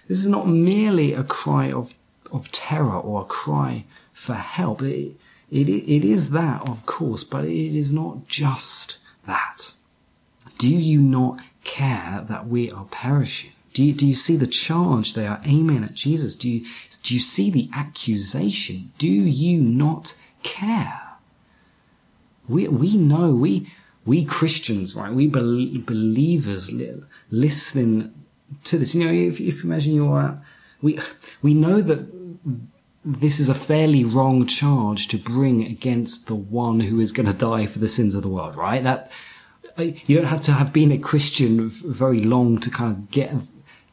this 0.07 0.19
is 0.19 0.29
not 0.29 0.47
merely 0.47 1.15
a 1.15 1.25
cry 1.25 1.73
of, 1.73 1.95
of 2.31 2.53
terror 2.53 2.99
or 2.99 3.23
a 3.23 3.25
cry 3.25 3.87
for 4.13 4.35
help. 4.35 4.83
It, 4.83 5.17
it, 5.51 5.69
it 5.71 6.05
is 6.05 6.29
that, 6.31 6.69
of 6.69 6.85
course, 6.85 7.25
but 7.25 7.47
it 7.47 7.75
is 7.75 7.91
not 7.91 8.29
just 8.29 8.99
that. 9.25 9.73
Do 10.59 10.69
you 10.69 11.01
not 11.01 11.41
care 11.65 12.23
that 12.29 12.47
we 12.47 12.71
are 12.71 12.85
perishing? 12.91 13.53
Do 13.73 13.83
you, 13.83 13.95
do 13.95 14.07
you 14.07 14.15
see 14.15 14.37
the 14.37 14.47
charge 14.47 15.15
they 15.15 15.27
are 15.27 15.41
aiming 15.45 15.85
at 15.85 15.95
Jesus? 15.95 16.37
Do 16.37 16.51
you, 16.51 16.67
do 17.03 17.15
you 17.15 17.21
see 17.21 17.51
the 17.51 17.71
accusation? 17.73 18.93
Do 18.99 19.09
you 19.09 19.63
not 19.63 20.15
care? 20.43 21.01
We, 22.49 22.69
we 22.69 22.97
know, 22.97 23.31
we, 23.31 23.73
we 24.05 24.25
Christians, 24.25 24.95
right? 24.95 25.13
We 25.13 25.27
be- 25.27 25.79
believers 25.79 26.73
li- 26.73 27.03
listening 27.31 28.13
to 28.65 28.79
this. 28.79 28.95
You 28.95 29.05
know, 29.05 29.13
if, 29.13 29.41
if 29.41 29.63
you 29.63 29.71
imagine 29.71 29.95
you're, 29.95 30.41
we, 30.83 30.99
we 31.43 31.55
know 31.55 31.81
that 31.81 32.07
this 33.05 33.39
is 33.39 33.49
a 33.49 33.55
fairly 33.55 34.05
wrong 34.05 34.47
charge 34.47 35.09
to 35.09 35.19
bring 35.19 35.65
against 35.65 36.27
the 36.27 36.35
one 36.35 36.81
who 36.81 37.01
is 37.01 37.13
going 37.13 37.27
to 37.27 37.33
die 37.33 37.67
for 37.67 37.79
the 37.79 37.89
sins 37.89 38.15
of 38.15 38.23
the 38.23 38.29
world, 38.29 38.57
right? 38.57 38.83
That, 38.83 39.11
you 39.77 40.17
don't 40.17 40.27
have 40.27 40.41
to 40.43 40.53
have 40.53 40.73
been 40.73 40.93
a 40.93 40.99
Christian 40.99 41.69
very 41.69 42.21
long 42.21 42.59
to 42.59 42.71
kind 42.71 42.93
of 42.93 43.11
get 43.11 43.35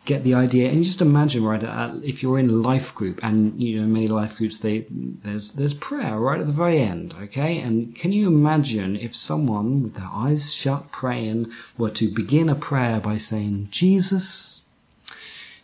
get 0.05 0.23
the 0.23 0.33
idea. 0.33 0.69
And 0.69 0.83
just 0.83 1.01
imagine, 1.01 1.43
right, 1.43 1.63
uh, 1.63 1.93
if 2.03 2.23
you're 2.23 2.39
in 2.39 2.49
a 2.49 2.53
life 2.53 2.93
group, 2.93 3.19
and 3.23 3.61
you 3.61 3.79
know 3.79 3.87
many 3.87 4.07
life 4.07 4.37
groups, 4.37 4.59
they 4.59 4.85
there's 4.89 5.53
there's 5.53 5.73
prayer 5.73 6.19
right 6.19 6.39
at 6.39 6.47
the 6.47 6.53
very 6.53 6.81
end, 6.81 7.13
okay? 7.21 7.59
And 7.59 7.95
can 7.95 8.11
you 8.11 8.27
imagine 8.27 8.95
if 8.95 9.15
someone 9.15 9.83
with 9.83 9.95
their 9.95 10.09
eyes 10.11 10.53
shut 10.53 10.91
praying 10.91 11.51
were 11.77 11.91
to 11.91 12.09
begin 12.09 12.49
a 12.49 12.55
prayer 12.55 12.99
by 12.99 13.15
saying, 13.15 13.67
"Jesus, 13.71 14.65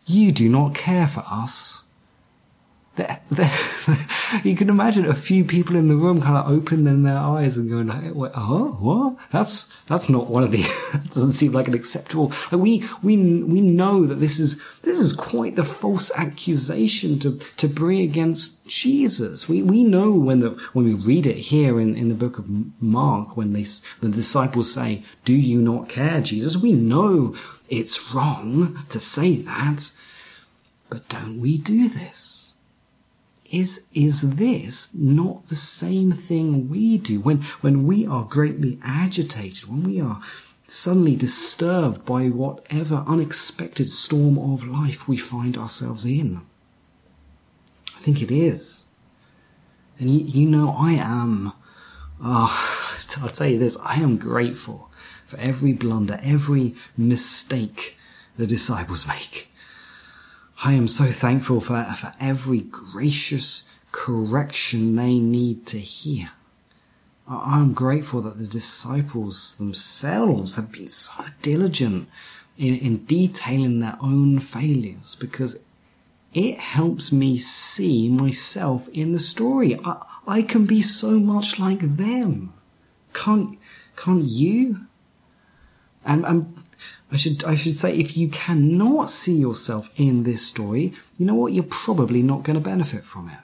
you 0.06 0.32
do 0.32 0.50
not 0.50 0.75
care 0.75 1.08
for 1.08 1.24
us." 1.27 1.87
They're, 2.98 3.22
they're, 3.30 3.54
you 4.44 4.56
can 4.56 4.72
imagine 4.72 5.06
a 5.06 5.13
few 5.13 5.46
people 5.46 5.75
in 5.75 5.88
the 5.88 5.96
room 5.96 6.20
kind 6.20 6.36
of 6.36 6.51
opening 6.51 7.04
their 7.04 7.20
eyes 7.20 7.56
and 7.56 7.70
going, 7.70 7.92
"Oh, 8.36 8.75
what? 8.80 9.18
That's 9.32 9.72
that's 9.86 10.10
not 10.10 10.32
one 10.32 10.42
of 10.42 10.50
the. 10.50 10.63
doesn't 11.13 11.34
seem 11.34 11.51
like 11.51 11.68
an 11.68 11.75
acceptable." 11.75 12.34
Like 12.51 12.60
we 12.60 12.84
we 13.04 13.16
we 13.44 13.62
know 13.62 14.08
that 14.08 14.16
this 14.20 14.39
is 14.39 14.60
this 14.82 14.98
is 14.98 15.13
quite 15.13 15.56
the 15.56 15.63
false 15.63 16.12
accusation 16.16 17.20
to 17.20 17.39
to 17.58 17.68
bring 17.68 18.01
against 18.01 18.68
Jesus. 18.68 19.48
We 19.48 19.62
we 19.62 19.84
know 19.84 20.12
when 20.13 20.39
the 20.39 20.60
when 20.74 20.86
we 20.86 20.96
read 20.96 21.27
it 21.27 21.38
here 21.38 21.80
in 21.80 21.96
in 21.96 22.10
the 22.10 22.16
book 22.16 22.39
of 22.39 22.46
Mark 22.82 23.38
when 23.38 23.54
they 23.54 23.66
the 24.01 24.10
disciples 24.10 24.74
say, 24.74 25.04
"Do 25.24 25.36
you 25.36 25.62
not 25.62 25.88
care, 25.88 26.20
Jesus?" 26.20 26.58
We 26.58 26.72
know 26.72 27.36
it's 27.70 28.12
wrong 28.12 28.84
to 28.89 29.00
say 29.00 29.36
that, 29.36 29.92
but 30.89 31.08
don't 31.10 31.39
we 31.39 31.60
do 31.60 31.89
this? 31.89 32.37
Is 33.51 33.88
is 33.94 34.36
this 34.36 34.94
not 34.94 35.48
the 35.48 35.56
same 35.56 36.12
thing 36.12 36.70
we 36.70 36.98
do? 36.98 37.20
When 37.20 37.42
when 37.62 37.86
we 37.88 38.06
are 38.06 38.24
greatly 38.24 38.80
agitated 38.84 39.66
when 39.70 39.84
we 39.84 40.01
are 40.01 40.22
suddenly 40.68 41.16
disturbed 41.16 42.06
by 42.06 42.27
whatever 42.27 43.04
unexpected 43.08 43.89
storm 43.89 44.38
of 44.38 44.68
life 44.68 45.08
we 45.08 45.16
find 45.16 45.58
ourselves 45.58 46.06
in. 46.06 46.42
I 47.96 48.01
think 48.01 48.22
it 48.22 48.32
is. 48.32 48.88
And 50.00 50.10
you, 50.10 50.20
you 50.25 50.50
know 50.50 50.75
i 50.77 50.92
am 50.92 51.54
oh, 52.24 52.96
i'll 53.22 53.30
tell 53.30 53.48
you 53.48 53.58
this 53.58 53.77
i 53.84 53.96
am 53.96 54.18
grateful 54.18 54.92
for 55.25 55.38
every 55.38 55.74
blunder 55.74 56.20
every 56.22 56.75
mistake 56.96 57.98
the 58.38 58.46
disciples 58.46 59.08
make 59.08 59.51
I 60.64 60.74
am 60.74 60.88
so 60.88 61.12
thankful 61.12 61.62
for, 61.62 61.84
for 61.98 62.14
every 62.20 62.62
gracious 62.62 63.72
correction 63.92 64.96
they 64.96 65.20
need 65.20 65.66
to 65.68 65.80
hear. 65.80 66.32
I'm 67.28 67.74
grateful 67.74 68.22
that 68.22 68.38
the 68.38 68.48
disciples 68.48 69.56
themselves 69.58 70.56
have 70.56 70.72
been 70.72 70.88
so 70.88 71.26
diligent 71.42 72.10
in, 72.58 72.78
in 72.78 73.06
detailing 73.06 73.80
their 73.80 73.98
own 74.02 74.40
failures 74.40 75.16
because 75.20 75.60
it 76.34 76.58
helps 76.58 77.12
me 77.12 77.38
see 77.38 78.10
myself 78.10 78.88
in 78.90 79.12
the 79.12 79.20
story. 79.20 79.80
I, 79.84 80.06
I 80.28 80.42
can 80.42 80.66
be 80.66 80.82
so 80.82 81.20
much 81.20 81.60
like 81.60 81.82
them. 81.82 82.54
Can't, 83.14 83.60
can't 83.96 84.24
you? 84.24 84.88
And, 86.06 86.26
and 86.26 86.64
I 87.12 87.16
should, 87.16 87.44
I 87.46 87.56
should 87.56 87.76
say, 87.76 87.94
if 87.96 88.18
you 88.18 88.28
cannot 88.28 89.10
see 89.10 89.36
yourself 89.36 89.90
in 89.96 90.24
this 90.24 90.46
story, 90.46 90.94
you 91.18 91.26
know 91.26 91.36
what? 91.36 91.54
You're 91.54 91.64
probably 91.64 92.22
not 92.22 92.44
going 92.44 92.56
to 92.56 92.62
benefit 92.62 93.06
from 93.06 93.30
it. 93.30 93.40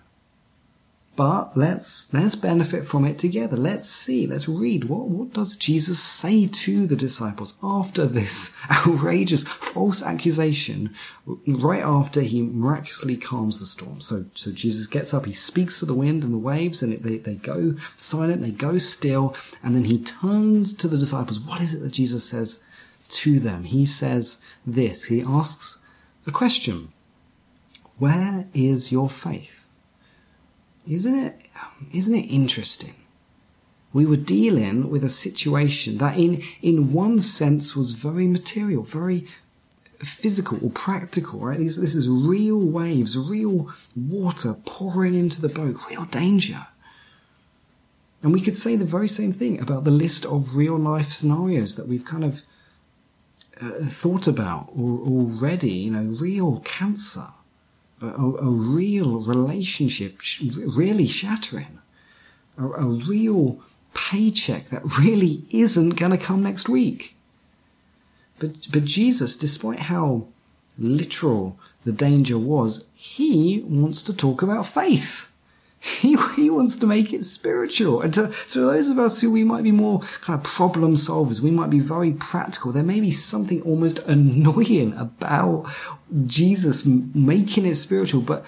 But 1.15 1.55
let's, 1.55 2.11
let's 2.11 2.33
benefit 2.33 2.85
from 2.85 3.05
it 3.05 3.19
together. 3.19 3.55
Let's 3.55 3.87
see, 3.87 4.25
let's 4.25 4.49
read. 4.49 4.85
What, 4.85 5.09
what 5.09 5.31
does 5.33 5.55
Jesus 5.55 5.99
say 5.99 6.47
to 6.47 6.87
the 6.87 6.95
disciples 6.95 7.53
after 7.61 8.07
this 8.07 8.57
outrageous 8.71 9.43
false 9.43 10.01
accusation, 10.01 10.95
right 11.45 11.83
after 11.83 12.21
he 12.21 12.41
miraculously 12.41 13.15
calms 13.15 13.59
the 13.59 13.67
storm? 13.67 14.01
So, 14.01 14.25
so 14.33 14.51
Jesus 14.51 14.87
gets 14.87 15.13
up, 15.13 15.27
he 15.27 15.33
speaks 15.33 15.77
to 15.79 15.85
the 15.85 15.93
wind 15.93 16.23
and 16.23 16.33
the 16.33 16.39
waves, 16.39 16.81
and 16.81 16.91
it, 16.91 17.03
they, 17.03 17.17
they 17.17 17.35
go 17.35 17.75
silent, 17.95 18.41
they 18.41 18.49
go 18.49 18.79
still, 18.79 19.35
and 19.61 19.75
then 19.75 19.83
he 19.83 19.99
turns 19.99 20.73
to 20.73 20.87
the 20.87 20.97
disciples. 20.97 21.39
What 21.39 21.61
is 21.61 21.75
it 21.75 21.81
that 21.81 21.93
Jesus 21.93 22.27
says 22.27 22.63
to 23.13 23.39
them. 23.39 23.63
He 23.63 23.85
says 23.85 24.39
this. 24.65 25.05
He 25.05 25.21
asks 25.21 25.85
a 26.25 26.31
question. 26.31 26.91
Where 27.99 28.47
is 28.53 28.91
your 28.91 29.09
faith? 29.09 29.67
Isn't 30.87 31.17
it, 31.17 31.39
isn't 31.93 32.13
it 32.13 32.27
interesting? 32.27 32.95
We 33.93 34.05
were 34.05 34.17
dealing 34.17 34.89
with 34.89 35.03
a 35.03 35.09
situation 35.09 35.99
that 35.99 36.17
in, 36.17 36.43
in 36.61 36.91
one 36.91 37.19
sense 37.19 37.75
was 37.75 37.91
very 37.91 38.27
material, 38.27 38.83
very 38.83 39.27
physical 39.99 40.57
or 40.61 40.71
practical, 40.71 41.39
right? 41.39 41.59
This, 41.59 41.77
this 41.77 41.95
is 41.95 42.09
real 42.09 42.59
waves, 42.59 43.17
real 43.17 43.71
water 43.95 44.55
pouring 44.65 45.13
into 45.13 45.39
the 45.41 45.49
boat, 45.49 45.77
real 45.89 46.05
danger. 46.05 46.65
And 48.23 48.33
we 48.33 48.41
could 48.41 48.55
say 48.55 48.75
the 48.75 48.85
very 48.85 49.07
same 49.07 49.31
thing 49.31 49.59
about 49.59 49.83
the 49.83 49.91
list 49.91 50.25
of 50.25 50.55
real 50.55 50.77
life 50.77 51.11
scenarios 51.11 51.75
that 51.75 51.87
we've 51.87 52.05
kind 52.05 52.23
of 52.23 52.41
uh, 53.61 53.85
thought 53.85 54.27
about 54.27 54.69
or 54.75 54.99
already, 54.99 55.71
you 55.71 55.91
know, 55.91 56.15
real 56.17 56.59
cancer, 56.65 57.27
a, 58.01 58.07
a 58.07 58.49
real 58.49 59.19
relationship 59.19 60.19
really 60.41 61.05
shattering, 61.07 61.79
a, 62.57 62.65
a 62.65 62.85
real 62.85 63.59
paycheck 63.93 64.69
that 64.69 64.83
really 64.99 65.43
isn't 65.51 65.91
going 65.91 66.11
to 66.11 66.17
come 66.17 66.43
next 66.43 66.67
week. 66.67 67.15
But, 68.39 68.71
but 68.71 68.83
Jesus, 68.83 69.37
despite 69.37 69.81
how 69.81 70.27
literal 70.77 71.59
the 71.85 71.91
danger 71.91 72.37
was, 72.37 72.85
he 72.95 73.63
wants 73.65 74.01
to 74.03 74.13
talk 74.13 74.41
about 74.41 74.65
faith. 74.65 75.31
He, 75.83 76.15
he 76.37 76.49
wants 76.49 76.77
to 76.77 76.87
make 76.87 77.11
it 77.11 77.25
spiritual. 77.25 78.01
And 78.01 78.13
to, 78.13 78.31
to 78.51 78.61
those 78.61 78.87
of 78.87 78.97
us 78.97 79.19
who 79.19 79.29
we 79.29 79.43
might 79.43 79.65
be 79.65 79.73
more 79.73 79.99
kind 80.21 80.39
of 80.39 80.45
problem 80.45 80.93
solvers, 80.93 81.41
we 81.41 81.51
might 81.51 81.69
be 81.69 81.79
very 81.79 82.13
practical. 82.13 82.71
There 82.71 82.83
may 82.83 83.01
be 83.01 83.11
something 83.11 83.61
almost 83.63 83.99
annoying 83.99 84.93
about 84.93 85.69
Jesus 86.25 86.85
making 86.85 87.65
it 87.65 87.75
spiritual, 87.75 88.21
but 88.21 88.45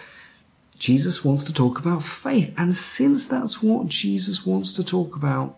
Jesus 0.80 1.25
wants 1.25 1.44
to 1.44 1.54
talk 1.54 1.77
about 1.77 2.04
faith. 2.04 2.56
And 2.58 2.74
since 2.74 3.25
that's 3.25 3.62
what 3.62 3.89
Jesus 3.89 4.46
wants 4.46 4.72
to 4.74 4.84
talk 4.84 5.18
about, 5.18 5.58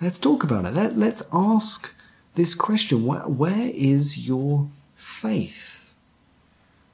let's 0.00 0.18
talk 0.18 0.42
about 0.42 0.64
it. 0.64 0.74
Let, 0.74 0.98
let's 0.98 1.22
ask 1.32 1.94
this 2.34 2.56
question. 2.56 3.06
where, 3.06 3.20
where 3.20 3.70
is 3.72 4.26
your 4.26 4.68
faith? 4.96 5.71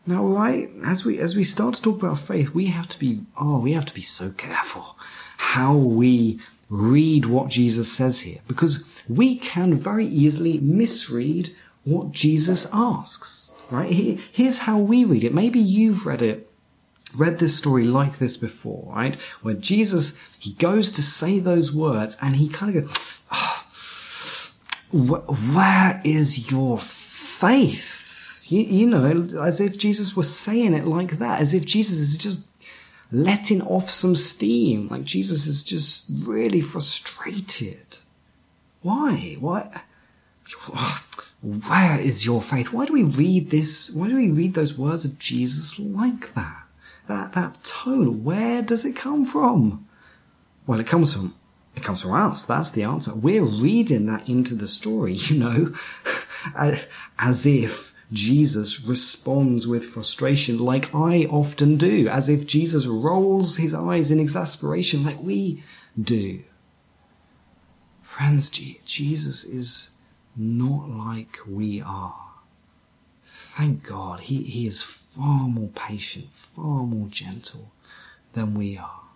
Now, 0.08 0.24
right 0.24 0.70
as 0.86 1.04
we 1.04 1.18
as 1.18 1.36
we 1.36 1.44
start 1.44 1.74
to 1.74 1.82
talk 1.82 2.02
about 2.02 2.18
faith, 2.18 2.54
we 2.54 2.66
have 2.68 2.88
to 2.88 2.98
be 2.98 3.20
oh, 3.36 3.58
we 3.60 3.74
have 3.74 3.84
to 3.84 3.92
be 3.92 4.00
so 4.00 4.30
careful 4.30 4.96
how 5.36 5.74
we 5.74 6.40
read 6.70 7.26
what 7.26 7.48
Jesus 7.48 7.92
says 7.92 8.20
here, 8.20 8.38
because 8.48 8.82
we 9.06 9.36
can 9.36 9.74
very 9.74 10.06
easily 10.06 10.60
misread 10.60 11.54
what 11.84 12.10
Jesus 12.10 12.66
asks. 12.72 13.52
Right? 13.70 14.18
Here's 14.32 14.58
how 14.58 14.78
we 14.78 15.04
read 15.04 15.24
it. 15.24 15.34
Maybe 15.34 15.60
you've 15.60 16.06
read 16.06 16.22
it 16.22 16.50
read 17.14 17.38
this 17.38 17.56
story 17.56 17.84
like 17.84 18.18
this 18.18 18.36
before, 18.36 18.92
right? 18.94 19.20
Where 19.42 19.54
Jesus, 19.54 20.18
he 20.38 20.52
goes 20.52 20.90
to 20.92 21.02
say 21.02 21.38
those 21.38 21.72
words 21.72 22.16
and 22.20 22.36
he 22.36 22.48
kind 22.48 22.76
of 22.76 22.86
goes, 22.86 23.22
oh, 23.32 23.64
where 25.54 26.02
is 26.04 26.50
your 26.50 26.78
faith? 26.78 27.97
You, 28.48 28.62
you 28.62 28.86
know, 28.86 29.40
as 29.40 29.60
if 29.60 29.78
Jesus 29.78 30.16
was 30.16 30.34
saying 30.34 30.74
it 30.74 30.86
like 30.86 31.18
that, 31.18 31.40
as 31.40 31.54
if 31.54 31.66
Jesus 31.66 31.98
is 31.98 32.18
just 32.18 32.48
letting 33.12 33.62
off 33.62 33.90
some 33.90 34.16
steam, 34.16 34.88
like 34.88 35.04
Jesus 35.04 35.46
is 35.46 35.62
just 35.62 36.06
really 36.26 36.60
frustrated. 36.60 37.98
Why? 38.82 39.36
Why? 39.38 39.82
where 41.42 42.00
is 42.00 42.24
your 42.24 42.40
faith? 42.40 42.72
Why 42.72 42.86
do 42.86 42.92
we 42.92 43.04
read 43.04 43.50
this? 43.50 43.90
Why 43.90 44.08
do 44.08 44.16
we 44.16 44.30
read 44.30 44.54
those 44.54 44.76
words 44.76 45.04
of 45.04 45.18
Jesus 45.18 45.78
like 45.78 46.34
that? 46.34 46.64
That, 47.06 47.32
that 47.34 47.62
tone, 47.64 48.24
where 48.24 48.62
does 48.62 48.84
it 48.84 48.96
come 48.96 49.24
from? 49.24 49.86
Well, 50.66 50.80
it 50.80 50.86
comes 50.86 51.14
from, 51.14 51.34
it 51.74 51.82
comes 51.82 52.02
from 52.02 52.12
us. 52.12 52.44
That's 52.44 52.70
the 52.70 52.82
answer. 52.82 53.14
We're 53.14 53.44
reading 53.44 54.06
that 54.06 54.28
into 54.28 54.54
the 54.54 54.66
story, 54.66 55.12
you 55.14 55.38
know, 55.38 55.74
as 57.18 57.46
if 57.46 57.87
Jesus 58.12 58.80
responds 58.82 59.66
with 59.66 59.84
frustration 59.84 60.58
like 60.58 60.94
I 60.94 61.26
often 61.26 61.76
do, 61.76 62.08
as 62.08 62.28
if 62.28 62.46
Jesus 62.46 62.86
rolls 62.86 63.56
his 63.56 63.74
eyes 63.74 64.10
in 64.10 64.18
exasperation 64.18 65.04
like 65.04 65.22
we 65.22 65.62
do. 66.00 66.42
Friends, 68.00 68.48
Jesus 68.50 69.44
is 69.44 69.90
not 70.34 70.88
like 70.88 71.38
we 71.46 71.82
are. 71.82 72.28
Thank 73.26 73.82
God, 73.82 74.20
he, 74.20 74.42
he 74.44 74.66
is 74.66 74.80
far 74.80 75.46
more 75.48 75.68
patient, 75.68 76.32
far 76.32 76.84
more 76.84 77.08
gentle 77.08 77.72
than 78.32 78.54
we 78.54 78.78
are. 78.78 79.07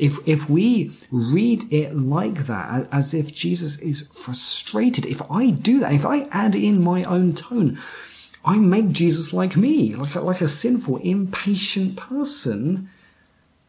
If, 0.00 0.18
if 0.26 0.48
we 0.48 0.92
read 1.10 1.70
it 1.70 1.94
like 1.94 2.46
that, 2.46 2.88
as 2.90 3.12
if 3.12 3.34
Jesus 3.34 3.78
is 3.80 4.08
frustrated, 4.12 5.04
if 5.04 5.20
I 5.30 5.50
do 5.50 5.80
that, 5.80 5.92
if 5.92 6.06
I 6.06 6.22
add 6.30 6.54
in 6.54 6.82
my 6.82 7.04
own 7.04 7.34
tone, 7.34 7.78
I 8.42 8.56
make 8.56 8.92
Jesus 8.92 9.34
like 9.34 9.56
me, 9.56 9.94
like 9.94 10.14
a, 10.14 10.22
like 10.22 10.40
a 10.40 10.48
sinful, 10.48 10.96
impatient 10.98 11.96
person. 11.96 12.88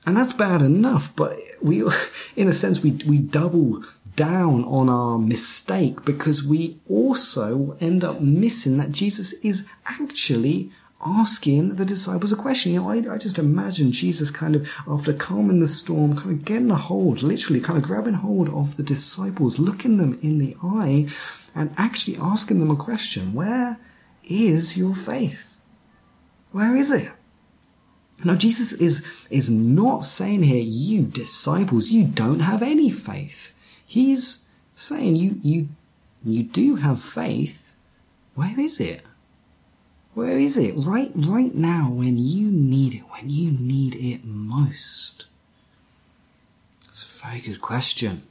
And 0.06 0.16
that's 0.16 0.32
bad 0.32 0.62
enough, 0.62 1.14
but 1.18 1.38
we, 1.62 1.84
in 2.38 2.48
a 2.48 2.54
sense, 2.54 2.82
we, 2.82 2.92
we 3.06 3.18
double 3.18 3.84
down 4.16 4.64
on 4.64 4.88
our 4.88 5.18
mistake 5.18 6.06
because 6.06 6.44
we 6.44 6.80
also 6.90 7.76
end 7.82 8.06
up 8.06 8.22
missing 8.22 8.78
that 8.78 8.92
Jesus 8.92 9.34
is 9.44 9.68
actually 9.86 10.72
asking 11.04 11.76
the 11.76 11.86
disciples 11.86 12.32
a 12.32 12.36
question. 12.36 12.74
You 12.74 12.82
know, 12.82 12.90
I, 12.90 13.16
I, 13.16 13.18
just 13.18 13.38
imagine 13.38 13.92
Jesus 13.92 14.32
kind 14.32 14.56
of, 14.56 14.70
after 14.88 15.14
calming 15.14 15.60
the 15.60 15.68
storm, 15.68 16.16
kind 16.16 16.32
of 16.32 16.46
getting 16.46 16.72
a 16.72 16.76
hold, 16.76 17.22
literally 17.22 17.60
kind 17.60 17.78
of 17.78 17.84
grabbing 17.84 18.16
hold 18.16 18.50
of 18.50 18.78
the 18.78 18.84
disciples, 18.84 19.60
looking 19.60 19.98
them 19.98 20.20
in 20.22 20.38
the 20.38 20.56
eye, 20.64 21.08
and 21.56 21.74
actually 21.78 22.18
asking 22.18 22.60
them 22.60 22.72
a 22.72 22.76
question. 22.76 23.34
Where 23.34 23.80
is 24.24 24.78
your 24.78 24.96
faith? 24.96 25.58
Where 26.52 26.76
is 26.76 26.92
it? 26.92 27.12
Now, 28.24 28.36
Jesus 28.36 28.72
is, 28.74 29.06
is 29.30 29.50
not 29.50 30.06
saying 30.06 30.44
here, 30.44 30.62
you 30.64 31.04
disciples, 31.04 31.90
you 31.90 32.06
don't 32.06 32.42
have 32.42 32.62
any 32.62 32.92
faith. 32.92 33.56
He's 33.86 34.48
saying 34.76 35.16
you, 35.16 35.40
you, 35.42 35.70
you 36.24 36.44
do 36.44 36.76
have 36.76 37.02
faith. 37.02 37.76
Where 38.36 38.60
is 38.60 38.80
it? 38.80 39.04
Where 40.14 40.38
is 40.38 40.58
it? 40.58 40.74
Right, 40.76 41.12
right 41.16 41.56
now 41.56 41.90
when 41.90 42.18
you 42.18 42.52
need 42.52 42.96
it, 42.96 43.04
when 43.10 43.30
you 43.30 43.52
need 43.52 43.96
it 43.96 44.26
most. 44.26 45.26
It's 46.88 47.04
a 47.04 47.26
very 47.26 47.40
good 47.40 47.62
question. 47.62 48.24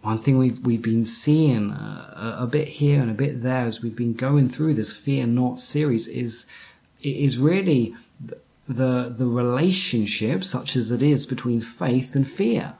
One 0.00 0.18
thing 0.18 0.38
we've 0.38 0.64
we've 0.64 0.80
been 0.80 1.04
seeing 1.04 1.72
uh, 1.72 2.36
a, 2.38 2.44
a 2.44 2.46
bit 2.46 2.68
here 2.68 3.02
and 3.02 3.10
a 3.10 3.14
bit 3.14 3.42
there 3.42 3.66
as 3.66 3.82
we've 3.82 3.96
been 3.96 4.14
going 4.14 4.48
through 4.48 4.74
this 4.74 4.92
Fear 4.92 5.26
Not 5.26 5.58
series 5.58 6.06
is 6.06 6.46
is 7.02 7.38
really 7.38 7.94
the 8.68 9.12
the 9.14 9.26
relationship, 9.26 10.44
such 10.44 10.76
as 10.76 10.90
it 10.90 11.02
is, 11.02 11.26
between 11.26 11.60
faith 11.60 12.14
and 12.14 12.26
fear. 12.26 12.74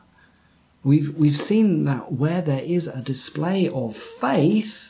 We've, 0.84 1.14
we've 1.16 1.36
seen 1.36 1.84
that 1.84 2.12
where 2.12 2.40
there 2.40 2.62
is 2.62 2.86
a 2.86 3.02
display 3.02 3.68
of 3.68 3.96
faith, 3.96 4.87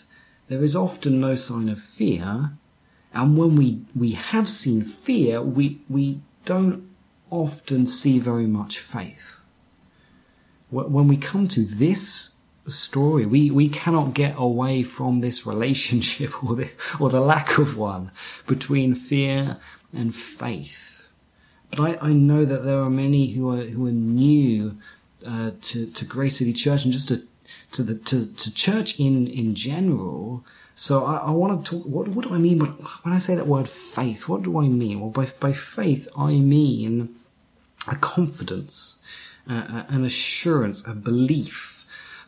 there 0.48 0.62
is 0.62 0.74
often 0.74 1.20
no 1.20 1.34
sign 1.34 1.68
of 1.68 1.80
fear. 1.80 2.52
And 3.14 3.38
when 3.38 3.56
we, 3.56 3.80
we 3.94 4.12
have 4.12 4.48
seen 4.48 4.82
fear, 4.82 5.40
we, 5.40 5.80
we 5.88 6.20
don't 6.44 6.88
often 7.30 7.86
see 7.86 8.18
very 8.18 8.46
much 8.46 8.78
faith. 8.78 9.40
When 10.70 11.08
we 11.08 11.16
come 11.16 11.48
to 11.48 11.64
this 11.64 12.34
story, 12.66 13.24
we, 13.24 13.50
we 13.50 13.68
cannot 13.68 14.12
get 14.12 14.34
away 14.36 14.82
from 14.82 15.20
this 15.20 15.46
relationship 15.46 16.42
or 16.48 16.56
the, 16.56 16.70
or 17.00 17.08
the 17.08 17.20
lack 17.20 17.58
of 17.58 17.76
one 17.76 18.10
between 18.46 18.94
fear 18.94 19.58
and 19.92 20.14
faith. 20.14 21.08
But 21.70 21.80
I, 21.80 22.08
I 22.08 22.12
know 22.12 22.44
that 22.44 22.64
there 22.64 22.80
are 22.80 22.90
many 22.90 23.32
who 23.32 23.50
are, 23.50 23.64
who 23.64 23.86
are 23.86 23.92
new 23.92 24.78
uh, 25.26 25.50
to 25.60 25.86
to 25.86 26.04
Grace 26.04 26.38
City 26.38 26.52
Church 26.52 26.84
and 26.84 26.92
just 26.92 27.08
to 27.08 27.22
to 27.72 27.82
the 27.82 27.94
to, 27.94 28.26
to 28.26 28.54
church 28.54 28.98
in 28.98 29.26
in 29.26 29.54
general. 29.54 30.44
So 30.74 31.04
I, 31.04 31.16
I 31.16 31.30
want 31.30 31.64
to 31.64 31.70
talk. 31.70 31.86
What 31.86 32.08
what 32.08 32.26
do 32.26 32.34
I 32.34 32.38
mean 32.38 32.60
when 32.60 33.14
I 33.14 33.18
say 33.18 33.34
that 33.34 33.46
word 33.46 33.68
faith? 33.68 34.28
What 34.28 34.42
do 34.42 34.58
I 34.58 34.68
mean? 34.68 35.00
Well, 35.00 35.10
by 35.10 35.26
by 35.40 35.52
faith 35.52 36.08
I 36.16 36.32
mean 36.32 37.16
a 37.86 37.96
confidence, 37.96 38.98
uh, 39.48 39.84
an 39.88 40.04
assurance, 40.04 40.86
a 40.86 40.94
belief, 40.94 41.86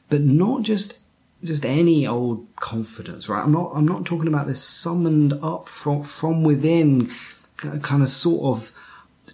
but 0.08 0.22
not 0.22 0.62
just 0.62 0.98
just 1.42 1.64
any 1.64 2.06
old 2.06 2.46
confidence, 2.56 3.28
right? 3.28 3.42
I'm 3.42 3.52
not 3.52 3.72
I'm 3.74 3.86
not 3.86 4.04
talking 4.04 4.28
about 4.28 4.46
this 4.46 4.62
summoned 4.62 5.32
up 5.42 5.68
from 5.68 6.02
from 6.02 6.42
within 6.42 7.10
kind 7.56 8.02
of 8.02 8.08
sort 8.08 8.56
of 8.56 8.72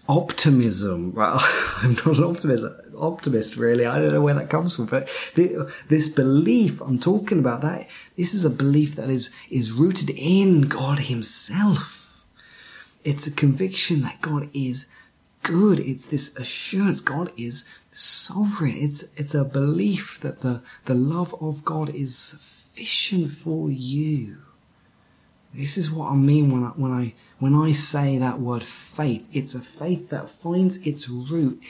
optimism. 0.09 1.15
Well, 1.15 1.39
I'm 1.83 1.95
not 1.95 2.19
an 2.19 2.25
optimist, 2.25 2.65
optimist 2.99 3.57
really. 3.57 3.87
I 3.87 3.99
don't 3.99 4.13
know 4.13 4.21
where 4.21 4.35
that 4.35 4.51
comes 4.51 4.77
from, 4.77 4.87
but 4.87 5.09
this 5.35 6.09
belief 6.09 6.81
I'm 6.81 6.99
talking 6.99 7.39
about 7.39 7.63
that 7.63 7.89
this 8.17 8.35
is 8.35 8.45
a 8.45 8.51
belief 8.51 8.97
that 8.97 9.11
is 9.11 9.31
is 9.51 9.73
rooted 9.73 10.11
in 10.11 10.63
God 10.63 11.01
Himself. 11.01 12.25
It's 13.05 13.27
a 13.27 13.31
conviction 13.31 14.01
that 14.03 14.21
God 14.21 14.49
is 14.53 14.87
good. 15.43 15.79
It's 15.79 16.07
this 16.07 16.35
assurance 16.37 17.01
God 17.01 17.31
is 17.37 17.65
sovereign. 17.91 18.75
It's 18.77 19.05
it's 19.17 19.35
a 19.35 19.45
belief 19.45 20.19
that 20.23 20.41
the 20.41 20.63
the 20.87 20.95
love 20.95 21.35
of 21.41 21.65
God 21.65 21.91
is 21.91 22.17
sufficient 22.17 23.31
for 23.31 23.71
you. 23.71 24.39
This 25.57 25.79
is 25.79 25.91
what 25.91 26.13
I 26.13 26.15
mean 26.15 26.51
when 26.51 26.65
I 26.65 26.69
when 26.69 26.93
I 26.93 27.15
when 27.39 27.55
I 27.55 27.73
say 27.73 28.19
that 28.19 28.41
word 28.41 28.63
faith, 28.63 29.29
it's 29.33 29.55
a 29.55 29.61
faith 29.61 30.11
that 30.11 30.29
finds 30.29 30.79
its 30.87 31.09
root 31.09 31.63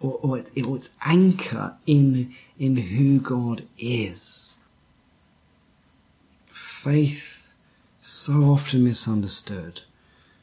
or, 0.00 0.18
or, 0.22 0.38
its, 0.38 0.50
or 0.64 0.76
its 0.76 0.90
anchor 1.04 1.76
in, 1.86 2.34
in 2.58 2.76
who 2.76 3.20
God 3.20 3.62
is. 3.78 4.58
Faith, 6.46 7.50
so 8.00 8.32
often 8.44 8.84
misunderstood, 8.84 9.80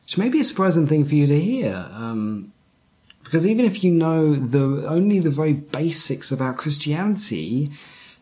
which 0.03 0.17
may 0.17 0.29
be 0.29 0.39
a 0.39 0.43
surprising 0.43 0.87
thing 0.87 1.05
for 1.05 1.15
you 1.15 1.27
to 1.27 1.39
hear. 1.39 1.87
Um, 1.91 2.53
because 3.23 3.45
even 3.45 3.65
if 3.65 3.83
you 3.83 3.91
know 3.91 4.35
the 4.35 4.87
only 4.87 5.19
the 5.19 5.29
very 5.29 5.53
basics 5.53 6.31
about 6.31 6.57
Christianity, 6.57 7.71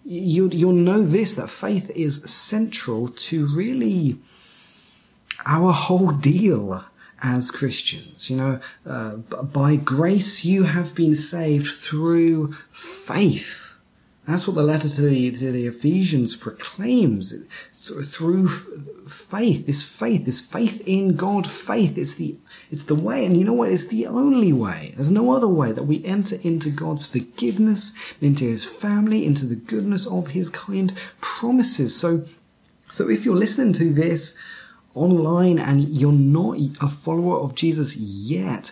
you'll 0.03 0.53
you'll 0.53 0.73
know 0.73 1.01
this 1.01 1.33
that 1.33 1.49
faith 1.49 1.89
is 1.91 2.23
central 2.29 3.07
to 3.07 3.47
really 3.47 4.19
our 5.45 5.71
whole 5.73 6.11
deal 6.11 6.83
as 7.21 7.51
Christians. 7.51 8.29
You 8.29 8.37
know, 8.37 8.59
uh, 8.85 9.15
by 9.17 9.75
grace 9.75 10.45
you 10.45 10.63
have 10.63 10.95
been 10.95 11.15
saved 11.15 11.67
through 11.67 12.53
faith. 12.71 13.69
That's 14.27 14.45
what 14.45 14.55
the 14.55 14.63
letter 14.63 14.87
to 14.87 15.01
the, 15.01 15.31
to 15.31 15.51
the 15.51 15.65
Ephesians 15.65 16.35
proclaims. 16.35 17.33
Through 17.71 18.47
faith, 19.07 19.65
this 19.65 19.81
faith, 19.81 20.25
this 20.25 20.39
faith 20.39 20.83
in 20.85 21.15
God, 21.15 21.49
faith, 21.49 21.97
it's 21.97 22.13
the, 22.13 22.37
it's 22.69 22.83
the 22.83 22.93
way. 22.93 23.25
And 23.25 23.35
you 23.35 23.43
know 23.43 23.53
what? 23.53 23.71
It's 23.71 23.87
the 23.87 24.05
only 24.05 24.53
way. 24.53 24.93
There's 24.95 25.09
no 25.09 25.31
other 25.31 25.47
way 25.47 25.71
that 25.71 25.83
we 25.83 26.05
enter 26.05 26.35
into 26.43 26.69
God's 26.69 27.07
forgiveness, 27.07 27.91
into 28.21 28.43
His 28.45 28.63
family, 28.63 29.25
into 29.25 29.47
the 29.47 29.55
goodness 29.55 30.05
of 30.05 30.27
His 30.27 30.51
kind 30.51 30.93
promises. 31.21 31.95
So, 31.95 32.25
so 32.91 33.09
if 33.09 33.25
you're 33.25 33.35
listening 33.35 33.73
to 33.73 33.91
this, 33.91 34.37
online 34.95 35.59
and 35.59 35.87
you're 35.87 36.11
not 36.11 36.57
a 36.81 36.87
follower 36.87 37.37
of 37.37 37.55
Jesus 37.55 37.95
yet, 37.95 38.71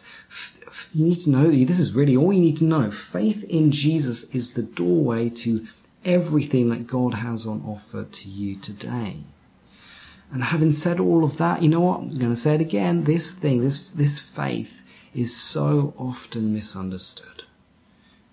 you 0.93 1.05
need 1.05 1.17
to 1.19 1.29
know 1.29 1.49
this 1.49 1.79
is 1.79 1.93
really 1.93 2.15
all 2.15 2.33
you 2.33 2.41
need 2.41 2.57
to 2.57 2.63
know. 2.63 2.91
Faith 2.91 3.43
in 3.45 3.71
Jesus 3.71 4.23
is 4.33 4.51
the 4.51 4.63
doorway 4.63 5.29
to 5.29 5.67
everything 6.05 6.69
that 6.69 6.87
God 6.87 7.15
has 7.15 7.45
on 7.45 7.61
offer 7.67 8.03
to 8.03 8.29
you 8.29 8.55
today. 8.55 9.17
And 10.31 10.43
having 10.45 10.71
said 10.71 10.99
all 10.99 11.23
of 11.23 11.37
that, 11.37 11.61
you 11.61 11.69
know 11.69 11.81
what? 11.81 11.99
I'm 11.99 12.17
going 12.17 12.31
to 12.31 12.35
say 12.35 12.55
it 12.55 12.61
again. 12.61 13.05
This 13.05 13.31
thing, 13.31 13.61
this, 13.61 13.89
this 13.89 14.19
faith 14.19 14.83
is 15.13 15.35
so 15.35 15.93
often 15.97 16.53
misunderstood. 16.53 17.43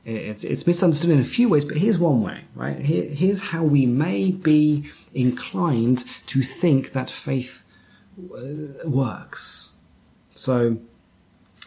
It's, 0.05 0.45
it's 0.45 0.67
misunderstood 0.67 1.11
in 1.11 1.21
a 1.21 1.25
few 1.25 1.49
ways, 1.49 1.65
but 1.65 1.79
here's 1.79 1.99
one 1.99 2.23
way, 2.23 2.43
right? 2.55 2.79
Here, 2.79 3.09
here's 3.09 3.41
how 3.41 3.63
we 3.63 3.87
may 3.87 4.31
be 4.31 4.91
inclined 5.15 6.05
to 6.27 6.43
think 6.43 6.93
that 6.93 7.09
faith 7.09 7.64
works. 8.85 9.75
So 10.35 10.79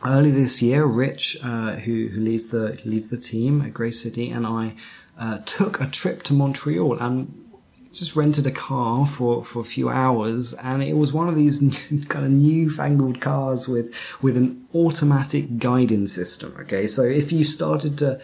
early 0.04 0.32
this 0.32 0.62
year, 0.62 0.86
Rich, 0.86 1.38
uh, 1.44 1.74
who, 1.74 2.08
who 2.08 2.22
leads 2.22 2.48
the 2.48 2.80
leads 2.86 3.10
the 3.10 3.18
team 3.18 3.62
at 3.62 3.74
Grace 3.74 4.02
City, 4.02 4.30
and 4.30 4.46
I 4.46 4.74
uh, 5.20 5.40
took 5.46 5.82
a 5.82 5.88
trip 5.88 6.24
to 6.24 6.34
Montreal, 6.34 7.00
and 7.00 7.48
just 7.92 8.16
rented 8.16 8.46
a 8.46 8.52
car 8.52 9.06
for, 9.06 9.44
for 9.44 9.60
a 9.60 9.64
few 9.64 9.90
hours, 9.90 10.54
and 10.54 10.84
it 10.84 10.94
was 10.94 11.14
one 11.14 11.28
of 11.28 11.36
these 11.36 11.60
kind 12.10 12.26
of 12.26 12.32
newfangled 12.32 13.20
cars 13.22 13.68
with 13.68 13.94
with 14.22 14.38
an 14.38 14.68
automatic 14.74 15.58
guiding 15.58 16.08
system. 16.08 16.56
Okay, 16.60 16.88
so 16.88 17.04
if 17.04 17.32
you 17.32 17.44
started 17.44 17.98
to 18.00 18.22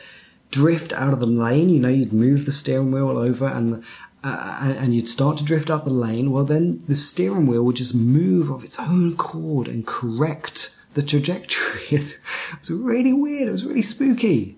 drift 0.52 0.94
out 0.94 1.14
of 1.14 1.20
the 1.20 1.26
lane, 1.26 1.68
you 1.70 1.80
know, 1.80 1.90
you'd 1.90 2.14
move 2.14 2.46
the 2.46 2.52
steering 2.52 2.92
wheel 2.92 3.18
over 3.18 3.48
and 3.48 3.84
uh, 4.24 4.74
and 4.78 4.96
you'd 4.96 5.08
start 5.08 5.38
to 5.38 5.44
drift 5.44 5.70
out 5.70 5.84
the 5.84 5.92
lane. 5.92 6.32
Well, 6.32 6.46
then 6.46 6.84
the 6.88 6.96
steering 6.96 7.46
wheel 7.46 7.64
would 7.64 7.76
just 7.76 7.94
move 7.94 8.50
of 8.50 8.64
its 8.64 8.80
own 8.80 9.14
accord 9.14 9.68
and 9.68 9.86
correct 9.86 10.74
the 10.94 11.04
trajectory. 11.04 11.82
It 11.92 12.20
was 12.60 12.72
really 12.72 13.14
weird. 13.14 13.50
It 13.50 13.52
was 13.52 13.66
really 13.66 13.82
spooky. 13.82 14.56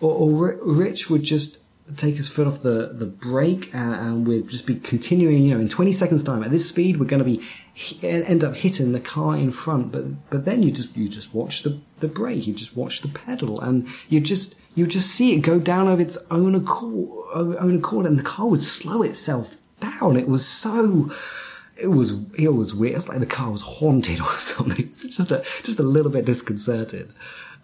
Or, 0.00 0.12
or 0.12 0.58
Rich 0.62 1.08
would 1.10 1.22
just 1.22 1.58
take 1.96 2.16
his 2.16 2.28
foot 2.28 2.46
off 2.46 2.62
the, 2.62 2.90
the 2.92 3.06
brake 3.06 3.74
and, 3.74 3.94
and 3.94 4.26
we'd 4.26 4.48
just 4.48 4.66
be 4.66 4.76
continuing, 4.76 5.42
you 5.42 5.54
know, 5.54 5.60
in 5.60 5.68
20 5.68 5.92
seconds 5.92 6.22
time 6.22 6.42
at 6.42 6.50
this 6.50 6.68
speed, 6.68 6.98
we're 6.98 7.06
going 7.06 7.22
to 7.22 7.24
be, 7.24 7.42
end 8.02 8.44
up 8.44 8.56
hitting 8.56 8.92
the 8.92 9.00
car 9.00 9.36
in 9.36 9.50
front. 9.50 9.92
But, 9.92 10.30
but 10.30 10.44
then 10.44 10.62
you 10.62 10.70
just, 10.70 10.96
you 10.96 11.08
just 11.08 11.34
watch 11.34 11.62
the, 11.62 11.78
the 12.00 12.08
brake, 12.08 12.46
you 12.46 12.54
just 12.54 12.76
watch 12.76 13.00
the 13.00 13.08
pedal 13.08 13.60
and 13.60 13.88
you 14.08 14.20
just, 14.20 14.56
you 14.74 14.86
just 14.86 15.10
see 15.10 15.34
it 15.34 15.40
go 15.40 15.58
down 15.58 15.88
of 15.88 16.00
its 16.00 16.16
own 16.30 16.54
accord, 16.54 17.26
own 17.34 17.76
accord 17.78 18.06
and 18.06 18.18
the 18.18 18.22
car 18.22 18.48
would 18.48 18.62
slow 18.62 19.02
itself 19.02 19.56
down. 19.80 20.16
It 20.16 20.28
was 20.28 20.46
so, 20.46 21.10
it 21.76 21.88
was, 21.88 22.12
it 22.34 22.54
was 22.54 22.74
weird. 22.74 22.96
It's 22.96 23.08
like 23.08 23.20
the 23.20 23.26
car 23.26 23.50
was 23.50 23.62
haunted 23.62 24.20
or 24.20 24.32
something. 24.36 24.84
It's 24.84 25.02
just 25.02 25.30
a, 25.30 25.44
just 25.62 25.78
a 25.78 25.84
little 25.84 26.10
bit 26.10 26.24
disconcerted. 26.24 27.12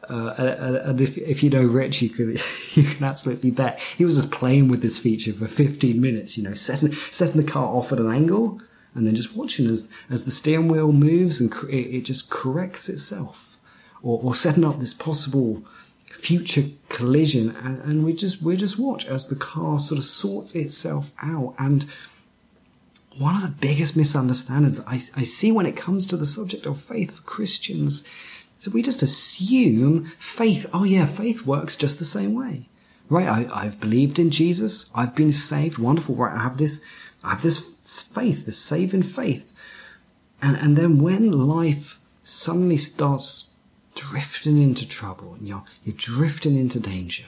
Uh, 0.09 0.83
and, 0.85 1.01
if, 1.01 1.19
if 1.19 1.43
you 1.43 1.51
know 1.51 1.65
Rich, 1.65 2.03
you 2.03 2.11
can 2.11 2.39
you 2.75 2.83
can 2.83 3.05
absolutely 3.05 3.51
bet 3.51 3.81
he 3.81 4.05
was 4.05 4.17
just 4.17 4.31
playing 4.31 4.69
with 4.69 4.83
this 4.83 4.99
feature 4.99 5.33
for 5.33 5.47
15 5.47 6.01
minutes. 6.01 6.37
You 6.37 6.45
know, 6.45 6.55
setting 6.55 6.93
setting 7.11 7.41
the 7.41 7.47
car 7.49 7.67
off 7.67 7.93
at 7.93 7.99
an 7.99 8.11
angle, 8.11 8.61
and 8.95 9.07
then 9.07 9.15
just 9.15 9.37
watching 9.37 9.69
as 9.69 9.89
as 10.11 10.25
the 10.25 10.31
steering 10.31 10.69
wheel 10.69 10.93
moves 10.93 11.41
and 11.41 11.53
it, 11.71 11.97
it 11.97 12.01
just 12.03 12.31
corrects 12.31 12.89
itself, 12.89 13.57
or, 14.03 14.21
or 14.23 14.35
setting 14.35 14.65
up 14.65 14.79
this 14.79 14.95
possible 14.95 15.65
future 16.07 16.71
collision, 16.89 17.51
and, 17.57 17.83
and 17.83 18.05
we 18.05 18.13
just 18.13 18.43
we 18.43 18.57
just 18.57 18.79
watch 18.79 19.07
as 19.07 19.29
the 19.29 19.37
car 19.37 19.79
sort 19.79 19.99
of 19.99 20.05
sorts 20.05 20.55
itself 20.55 21.13
out 21.23 21.55
and 21.59 21.87
one 23.19 23.35
of 23.35 23.43
the 23.43 23.49
biggest 23.49 23.97
misunderstandings 23.97 24.81
I, 24.81 24.95
I, 24.95 25.23
see 25.23 25.51
when 25.51 25.65
it 25.65 25.75
comes 25.77 26.05
to 26.07 26.17
the 26.17 26.27
subject 26.27 26.67
of 26.67 26.79
faith 26.79 27.13
for 27.13 27.23
Christians 27.23 28.05
so 28.59 28.71
we 28.71 28.83
just 28.83 29.03
assume 29.03 30.13
faith, 30.19 30.67
oh 30.73 30.85
yeah, 30.85 31.07
faith 31.07 31.47
works 31.47 31.77
just 31.77 31.99
the 31.99 32.05
same 32.05 32.35
way. 32.35 32.69
Right, 33.09 33.29
I, 33.29 33.65
I've 33.65 33.81
believed 33.81 34.19
in 34.19 34.31
Jesus, 34.31 34.91
I've 34.95 35.15
been 35.15 35.33
saved, 35.33 35.79
wonderful, 35.79 36.17
right, 36.17 36.35
I 36.37 36.43
have 36.43 36.59
this, 36.59 36.81
I 37.23 37.31
have 37.31 37.43
this 37.43 37.59
faith, 38.03 38.47
this 38.47 38.59
saving 38.59 39.05
faith. 39.05 39.53
And, 40.43 40.57
and 40.57 40.77
then 40.77 40.99
when 40.99 41.31
life 41.31 42.01
suddenly 42.23 42.77
starts 42.77 43.51
drifting 43.95 44.61
into 44.61 44.89
trouble, 44.89 45.35
and 45.35 45.47
you're, 45.47 45.65
you're 45.85 45.95
drifting 45.97 46.59
into 46.59 46.81
danger, 46.81 47.27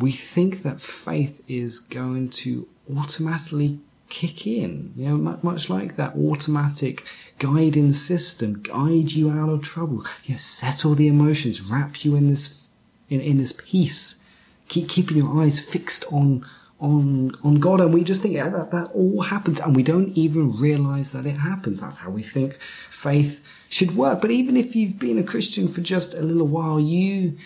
we 0.00 0.10
think 0.10 0.62
that 0.62 0.80
faith 0.80 1.42
is 1.46 1.78
going 1.78 2.30
to 2.30 2.66
automatically 2.90 3.78
kick 4.14 4.46
in, 4.46 4.92
you 4.96 5.08
know, 5.08 5.38
much 5.42 5.68
like 5.68 5.96
that 5.96 6.14
automatic 6.14 7.04
guiding 7.40 7.90
system, 7.90 8.62
guide 8.62 9.10
you 9.10 9.28
out 9.28 9.48
of 9.48 9.60
trouble, 9.60 10.04
you 10.24 10.34
know, 10.34 10.38
settle 10.38 10.94
the 10.94 11.08
emotions, 11.08 11.60
wrap 11.60 12.04
you 12.04 12.14
in 12.14 12.28
this, 12.28 12.60
in, 13.10 13.20
in 13.20 13.38
this 13.38 13.52
peace, 13.52 14.22
keep 14.68 14.88
keeping 14.88 15.16
your 15.16 15.42
eyes 15.42 15.58
fixed 15.58 16.04
on, 16.12 16.46
on, 16.78 17.32
on 17.42 17.56
God. 17.56 17.80
And 17.80 17.92
we 17.92 18.04
just 18.04 18.22
think 18.22 18.34
yeah, 18.34 18.48
that 18.50 18.70
that 18.70 18.92
all 18.94 19.22
happens 19.22 19.58
and 19.58 19.74
we 19.74 19.82
don't 19.82 20.16
even 20.16 20.56
realize 20.56 21.10
that 21.10 21.26
it 21.26 21.38
happens. 21.38 21.80
That's 21.80 21.96
how 21.96 22.10
we 22.10 22.22
think 22.22 22.60
faith 22.88 23.44
should 23.68 23.96
work. 23.96 24.20
But 24.20 24.30
even 24.30 24.56
if 24.56 24.76
you've 24.76 24.96
been 24.96 25.18
a 25.18 25.24
Christian 25.24 25.66
for 25.66 25.80
just 25.80 26.14
a 26.14 26.22
little 26.22 26.46
while, 26.46 26.78
you, 26.78 27.36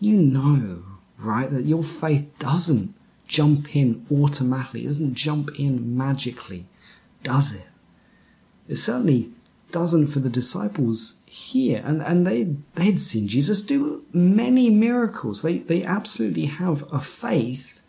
you 0.00 0.14
know, 0.14 0.82
right, 1.18 1.48
that 1.48 1.66
your 1.66 1.84
faith 1.84 2.36
doesn't 2.40 2.95
jump 3.26 3.74
in 3.74 4.06
automatically, 4.10 4.82
it 4.82 4.86
doesn't 4.86 5.14
jump 5.14 5.58
in 5.58 5.96
magically, 5.96 6.66
does 7.22 7.54
it? 7.54 7.66
It 8.68 8.76
certainly 8.76 9.30
doesn't 9.72 10.08
for 10.08 10.20
the 10.20 10.30
disciples 10.30 11.16
here. 11.26 11.82
And, 11.84 12.02
and 12.02 12.26
they, 12.26 12.56
they'd 12.74 13.00
seen 13.00 13.28
Jesus 13.28 13.62
do 13.62 14.04
many 14.12 14.70
miracles. 14.70 15.42
They, 15.42 15.58
they 15.58 15.82
absolutely 15.82 16.46
have 16.46 16.84
a 16.92 17.00
faith, 17.00 17.82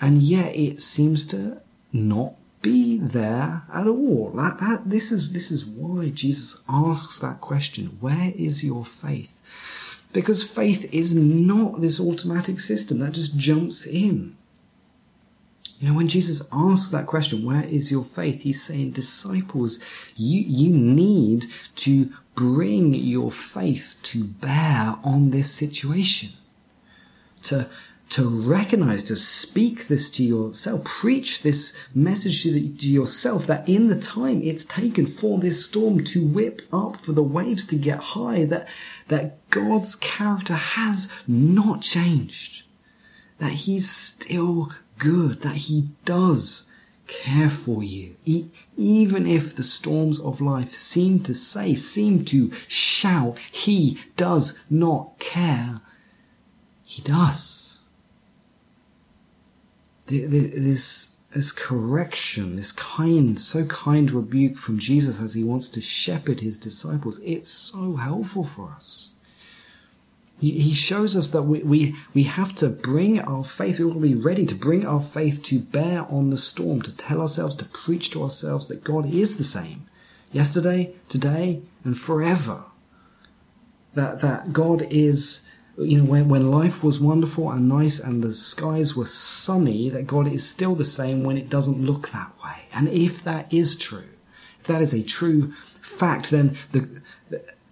and 0.00 0.22
yet 0.22 0.54
it 0.56 0.80
seems 0.80 1.26
to 1.26 1.60
not 1.92 2.34
be 2.62 2.98
there 2.98 3.62
at 3.72 3.86
all. 3.86 4.32
That, 4.34 4.58
that, 4.58 4.82
this 4.86 5.12
is, 5.12 5.32
this 5.32 5.50
is 5.50 5.64
why 5.64 6.08
Jesus 6.08 6.62
asks 6.68 7.18
that 7.18 7.40
question. 7.40 7.98
Where 8.00 8.32
is 8.36 8.64
your 8.64 8.84
faith? 8.84 9.40
Because 10.12 10.42
faith 10.42 10.92
is 10.92 11.14
not 11.14 11.80
this 11.80 12.00
automatic 12.00 12.60
system 12.60 12.98
that 12.98 13.12
just 13.12 13.36
jumps 13.36 13.86
in. 13.86 14.36
You 15.78 15.88
know, 15.88 15.94
when 15.94 16.08
Jesus 16.08 16.42
asks 16.52 16.90
that 16.90 17.06
question, 17.06 17.44
where 17.44 17.64
is 17.64 17.90
your 17.90 18.04
faith? 18.04 18.42
He's 18.42 18.62
saying, 18.62 18.90
disciples, 18.90 19.78
you, 20.14 20.40
you 20.40 20.70
need 20.70 21.46
to 21.76 22.12
bring 22.34 22.92
your 22.92 23.30
faith 23.30 23.96
to 24.02 24.24
bear 24.24 24.96
on 25.02 25.30
this 25.30 25.50
situation. 25.50 26.30
To, 27.44 27.68
to 28.10 28.28
recognize, 28.28 29.04
to 29.04 29.14
speak 29.14 29.86
this 29.86 30.10
to 30.10 30.24
yourself, 30.24 30.82
preach 30.82 31.42
this 31.42 31.72
message 31.94 32.42
to, 32.42 32.50
the, 32.50 32.72
to, 32.72 32.88
yourself 32.88 33.46
that 33.46 33.68
in 33.68 33.86
the 33.86 34.00
time 34.00 34.42
it's 34.42 34.64
taken 34.64 35.06
for 35.06 35.38
this 35.38 35.64
storm 35.64 36.02
to 36.04 36.26
whip 36.26 36.62
up, 36.72 36.96
for 36.96 37.12
the 37.12 37.22
waves 37.22 37.64
to 37.64 37.76
get 37.76 37.98
high, 37.98 38.44
that, 38.44 38.68
that 39.08 39.48
God's 39.50 39.94
character 39.94 40.54
has 40.54 41.08
not 41.28 41.82
changed. 41.82 42.64
That 43.38 43.52
He's 43.52 43.88
still 43.88 44.72
good, 44.98 45.42
that 45.42 45.56
He 45.56 45.90
does 46.04 46.68
care 47.06 47.50
for 47.50 47.84
you. 47.84 48.16
Even 48.76 49.26
if 49.26 49.54
the 49.54 49.62
storms 49.62 50.18
of 50.18 50.40
life 50.40 50.74
seem 50.74 51.20
to 51.20 51.34
say, 51.34 51.76
seem 51.76 52.24
to 52.24 52.50
shout, 52.66 53.38
He 53.52 54.00
does 54.16 54.58
not 54.68 55.20
care, 55.20 55.80
He 56.84 57.02
does 57.02 57.59
this, 60.10 61.16
this 61.34 61.52
correction, 61.52 62.56
this 62.56 62.72
kind, 62.72 63.38
so 63.38 63.64
kind 63.66 64.10
rebuke 64.10 64.58
from 64.58 64.78
Jesus 64.78 65.20
as 65.20 65.34
he 65.34 65.44
wants 65.44 65.68
to 65.70 65.80
shepherd 65.80 66.40
his 66.40 66.58
disciples, 66.58 67.20
it's 67.24 67.48
so 67.48 67.96
helpful 67.96 68.44
for 68.44 68.70
us. 68.70 69.12
He, 70.40 70.52
he 70.58 70.74
shows 70.74 71.14
us 71.14 71.30
that 71.30 71.42
we, 71.42 71.62
we, 71.62 71.96
we 72.14 72.24
have 72.24 72.54
to 72.56 72.68
bring 72.68 73.20
our 73.20 73.44
faith, 73.44 73.78
we 73.78 73.84
will 73.84 74.00
be 74.00 74.14
ready 74.14 74.46
to 74.46 74.54
bring 74.54 74.86
our 74.86 75.02
faith 75.02 75.42
to 75.44 75.58
bear 75.60 76.06
on 76.10 76.30
the 76.30 76.38
storm, 76.38 76.82
to 76.82 76.96
tell 76.96 77.20
ourselves, 77.20 77.56
to 77.56 77.66
preach 77.66 78.10
to 78.10 78.22
ourselves 78.22 78.66
that 78.66 78.82
God 78.82 79.12
is 79.12 79.36
the 79.36 79.44
same. 79.44 79.86
Yesterday, 80.32 80.94
today, 81.08 81.60
and 81.84 81.98
forever. 81.98 82.62
That, 83.94 84.20
that 84.20 84.52
God 84.52 84.86
is 84.90 85.44
you 85.84 85.98
know, 85.98 86.04
when, 86.04 86.28
when 86.28 86.50
life 86.50 86.82
was 86.82 87.00
wonderful 87.00 87.50
and 87.50 87.68
nice 87.68 87.98
and 87.98 88.22
the 88.22 88.32
skies 88.32 88.94
were 88.94 89.06
sunny, 89.06 89.88
that 89.90 90.06
God 90.06 90.26
is 90.28 90.48
still 90.48 90.74
the 90.74 90.84
same 90.84 91.22
when 91.22 91.38
it 91.38 91.48
doesn't 91.48 91.84
look 91.84 92.10
that 92.10 92.32
way. 92.44 92.64
And 92.72 92.88
if 92.88 93.24
that 93.24 93.52
is 93.52 93.76
true, 93.76 94.08
if 94.60 94.66
that 94.66 94.82
is 94.82 94.92
a 94.92 95.02
true 95.02 95.52
fact, 95.80 96.30
then 96.30 96.56
the, 96.72 97.00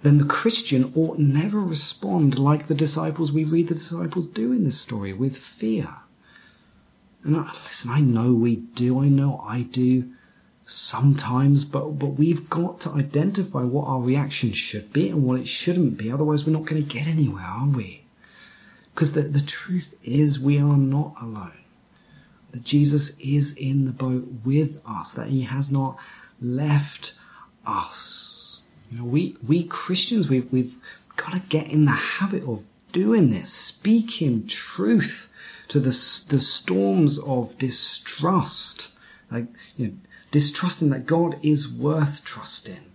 then 0.03 0.19
the 0.19 0.25
Christian 0.25 0.93
ought 0.97 1.19
never 1.19 1.61
respond 1.61 2.39
like 2.39 2.67
the 2.67 2.75
disciples 2.75 3.33
we 3.33 3.45
read 3.45 3.69
the 3.69 3.75
disciples 3.75 4.27
do 4.27 4.53
in 4.53 4.65
this 4.65 4.81
story 4.81 5.13
with 5.13 5.37
fear. 5.37 5.89
And 7.25 7.37
I, 7.37 7.53
listen, 7.65 7.91
I 7.91 8.01
know 8.01 8.33
we 8.33 8.57
do, 8.57 9.01
I 9.01 9.09
know 9.09 9.45
I 9.47 9.63
do 9.63 10.11
sometimes, 10.65 11.65
but, 11.65 11.99
but 11.99 12.09
we've 12.09 12.49
got 12.49 12.81
to 12.81 12.91
identify 12.91 13.63
what 13.63 13.87
our 13.87 14.01
reaction 14.01 14.53
should 14.53 14.93
be 14.93 15.09
and 15.09 15.25
what 15.25 15.41
it 15.41 15.49
shouldn't 15.49 15.97
be. 15.97 16.13
Otherwise, 16.13 16.47
we're 16.47 16.53
not 16.53 16.67
going 16.67 16.83
to 16.83 16.89
get 16.89 17.07
anywhere, 17.07 17.45
are 17.45 17.67
we? 17.67 17.98
Because 18.99 19.13
the, 19.13 19.23
the 19.23 19.41
truth 19.41 19.97
is, 20.03 20.41
we 20.41 20.59
are 20.59 20.77
not 20.77 21.15
alone. 21.23 21.61
That 22.51 22.65
Jesus 22.65 23.17
is 23.21 23.53
in 23.53 23.85
the 23.85 23.93
boat 23.93 24.27
with 24.45 24.83
us, 24.85 25.13
that 25.13 25.29
he 25.29 25.43
has 25.43 25.71
not 25.71 25.97
left 26.43 27.15
us. 27.65 28.63
You 28.91 28.99
know, 28.99 29.05
we, 29.05 29.37
we 29.47 29.63
Christians, 29.63 30.29
we've, 30.29 30.53
we've 30.53 30.79
got 31.15 31.31
to 31.31 31.39
get 31.49 31.69
in 31.69 31.85
the 31.85 31.93
habit 31.93 32.43
of 32.43 32.71
doing 32.91 33.31
this, 33.31 33.53
speaking 33.53 34.49
truth 34.49 35.29
to 35.69 35.79
the, 35.79 35.91
the 35.91 36.41
storms 36.41 37.21
of 37.21 37.57
distrust. 37.57 38.89
Like, 39.31 39.47
you 39.77 39.87
know, 39.87 39.95
distrusting 40.33 40.91
that 40.91 41.07
God 41.07 41.39
is 41.41 41.73
worth 41.73 42.25
trusting, 42.25 42.91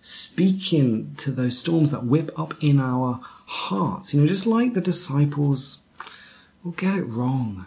speaking 0.00 1.16
to 1.16 1.32
those 1.32 1.58
storms 1.58 1.90
that 1.90 2.04
whip 2.04 2.30
up 2.38 2.54
in 2.62 2.78
our 2.78 3.20
hearts. 3.50 4.14
You 4.14 4.20
know, 4.20 4.26
just 4.28 4.46
like 4.46 4.74
the 4.74 4.80
disciples 4.80 5.82
will 6.62 6.72
get 6.72 6.94
it 6.94 7.02
wrong, 7.02 7.66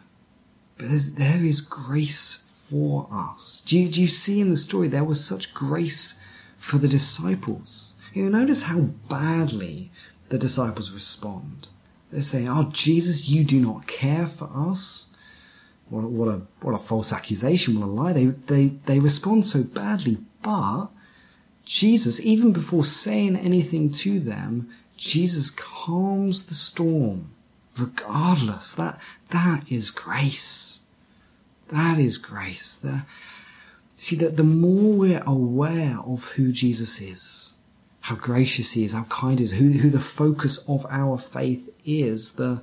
but 0.77 0.87
there 0.89 1.43
is 1.43 1.59
grace 1.59 2.35
for 2.35 3.07
us. 3.11 3.61
Do 3.65 3.77
you, 3.77 3.89
do 3.89 4.01
you 4.01 4.07
see 4.07 4.39
in 4.39 4.49
the 4.49 4.57
story 4.57 4.87
there 4.87 5.03
was 5.03 5.23
such 5.23 5.53
grace 5.53 6.21
for 6.57 6.77
the 6.77 6.87
disciples? 6.87 7.95
You 8.13 8.29
notice 8.29 8.63
how 8.63 8.79
badly 9.09 9.91
the 10.29 10.37
disciples 10.37 10.91
respond. 10.91 11.67
They're 12.11 12.21
saying, 12.21 12.47
Oh, 12.47 12.69
Jesus, 12.71 13.27
you 13.27 13.43
do 13.43 13.59
not 13.59 13.85
care 13.85 14.25
for 14.25 14.49
us. 14.55 15.13
What, 15.89 16.03
what 16.03 16.29
a, 16.29 16.41
what 16.61 16.75
a 16.75 16.77
false 16.77 17.11
accusation, 17.11 17.79
what 17.79 17.87
a 17.87 17.91
lie. 17.91 18.13
They, 18.13 18.25
they, 18.25 18.67
they 18.85 18.99
respond 18.99 19.45
so 19.45 19.63
badly, 19.63 20.19
but 20.41 20.87
Jesus, 21.65 22.19
even 22.21 22.53
before 22.53 22.85
saying 22.85 23.35
anything 23.35 23.91
to 23.91 24.19
them, 24.19 24.69
Jesus 24.97 25.49
calms 25.49 26.45
the 26.45 26.53
storm 26.53 27.31
regardless. 27.77 28.73
That, 28.73 28.99
that 29.29 29.63
is 29.71 29.91
grace. 29.91 30.83
That 31.69 31.99
is 31.99 32.17
grace. 32.17 32.75
The, 32.75 33.03
see 33.97 34.15
that 34.17 34.37
the 34.37 34.43
more 34.43 34.93
we're 34.93 35.23
aware 35.25 35.97
of 36.05 36.23
who 36.33 36.51
Jesus 36.51 37.01
is, 37.01 37.53
how 38.01 38.15
gracious 38.15 38.71
he 38.71 38.83
is, 38.83 38.93
how 38.93 39.03
kind 39.05 39.39
he 39.39 39.45
is, 39.45 39.53
who, 39.53 39.71
who 39.71 39.89
the 39.89 39.99
focus 39.99 40.57
of 40.67 40.85
our 40.89 41.17
faith 41.17 41.69
is, 41.85 42.33
the, 42.33 42.61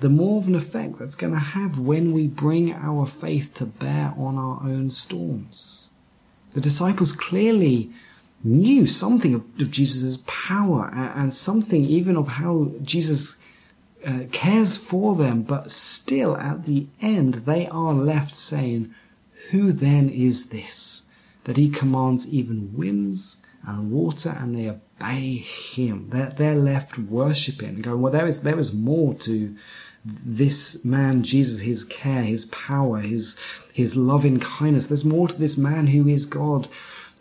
the 0.00 0.08
more 0.08 0.38
of 0.38 0.48
an 0.48 0.54
effect 0.54 0.98
that's 0.98 1.14
going 1.14 1.32
to 1.32 1.38
have 1.38 1.78
when 1.78 2.12
we 2.12 2.26
bring 2.26 2.72
our 2.72 3.06
faith 3.06 3.54
to 3.54 3.64
bear 3.64 4.12
on 4.18 4.36
our 4.36 4.60
own 4.62 4.90
storms. 4.90 5.88
The 6.52 6.60
disciples 6.60 7.12
clearly 7.12 7.90
knew 8.44 8.86
something 8.86 9.34
of, 9.34 9.42
of 9.60 9.70
Jesus' 9.70 10.18
power 10.26 10.90
and, 10.94 11.20
and, 11.20 11.34
something 11.34 11.84
even 11.84 12.16
of 12.16 12.28
how 12.28 12.70
Jesus 12.82 13.38
uh, 14.06 14.20
cares 14.30 14.76
for 14.76 15.14
them, 15.16 15.42
but 15.42 15.70
still 15.70 16.36
at 16.36 16.64
the 16.64 16.86
end 17.00 17.34
they 17.34 17.66
are 17.68 17.92
left 17.92 18.34
saying, 18.34 18.94
Who 19.50 19.72
then 19.72 20.08
is 20.08 20.50
this? 20.50 21.06
That 21.44 21.56
he 21.56 21.68
commands 21.68 22.26
even 22.28 22.76
winds 22.76 23.42
and 23.66 23.90
water 23.90 24.36
and 24.38 24.54
they 24.54 24.68
obey 24.68 25.36
him. 25.38 26.08
They're, 26.10 26.30
they're 26.30 26.54
left 26.54 26.98
worshipping 26.98 27.80
going, 27.80 28.00
Well, 28.00 28.12
there 28.12 28.26
is, 28.26 28.42
there 28.42 28.58
is 28.58 28.72
more 28.72 29.14
to 29.14 29.56
this 30.04 30.84
man 30.84 31.24
Jesus, 31.24 31.62
his 31.62 31.82
care, 31.82 32.22
his 32.22 32.44
power, 32.46 33.00
his, 33.00 33.36
his 33.74 33.96
loving 33.96 34.38
kindness. 34.38 34.86
There's 34.86 35.04
more 35.04 35.26
to 35.26 35.36
this 35.36 35.56
man 35.56 35.88
who 35.88 36.06
is 36.06 36.26
God 36.26 36.68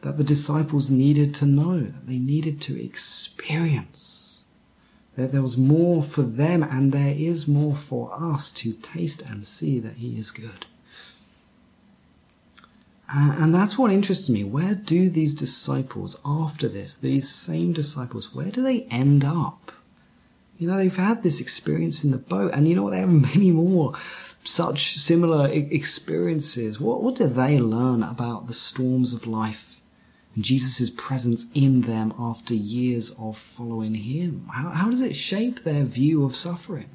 that 0.02 0.18
the 0.18 0.24
disciples 0.24 0.90
needed 0.90 1.34
to 1.36 1.46
know, 1.46 1.80
that 1.80 2.08
they 2.08 2.20
needed 2.20 2.62
to 2.62 2.84
experience. 2.84 4.46
That 5.16 5.32
there 5.32 5.42
was 5.42 5.58
more 5.58 6.04
for 6.04 6.24
them 6.24 6.62
and 6.62 6.92
there 6.92 7.16
is 7.18 7.48
more 7.48 7.76
for 7.76 8.12
us 8.14 8.52
to 8.52 8.74
taste 8.74 9.22
and 9.22 9.46
see 9.46 9.80
that 9.80 9.96
he 9.96 10.18
is 10.18 10.32
good. 10.32 10.66
and 13.08 13.54
that's 13.54 13.78
what 13.78 13.92
interests 13.92 14.30
me. 14.30 14.44
Where 14.44 14.76
do 14.76 15.10
these 15.10 15.34
disciples, 15.34 16.20
after 16.26 16.68
this, 16.68 16.96
these 16.96 17.30
same 17.30 17.72
disciples, 17.72 18.34
where 18.36 18.52
do 18.52 18.62
they 18.62 18.82
end 18.92 19.24
up? 19.24 19.72
You 20.58 20.68
know, 20.68 20.78
they've 20.78 20.96
had 20.96 21.24
this 21.24 21.40
experience 21.40 22.04
in 22.04 22.12
the 22.12 22.18
boat, 22.18 22.52
and 22.54 22.68
you 22.68 22.76
know 22.76 22.84
what? 22.84 22.92
They 22.92 23.00
have 23.00 23.10
many 23.36 23.52
more 23.52 23.94
such 24.44 24.98
similar 24.98 25.48
experiences. 25.48 26.80
What, 26.80 27.02
what 27.02 27.16
do 27.16 27.28
they 27.28 27.60
learn 27.60 28.04
about 28.04 28.48
the 28.48 28.54
storms 28.54 29.14
of 29.14 29.28
life 29.28 29.75
Jesus' 30.38 30.90
presence 30.90 31.46
in 31.54 31.82
them 31.82 32.14
after 32.20 32.54
years 32.54 33.12
of 33.12 33.38
following 33.38 33.96
him? 33.96 34.50
How, 34.52 34.70
how 34.70 34.90
does 34.90 35.02
it 35.02 35.16
shape 35.16 35.64
their 35.64 35.84
view 35.84 36.26
of 36.26 36.36
suffering? 36.36 36.90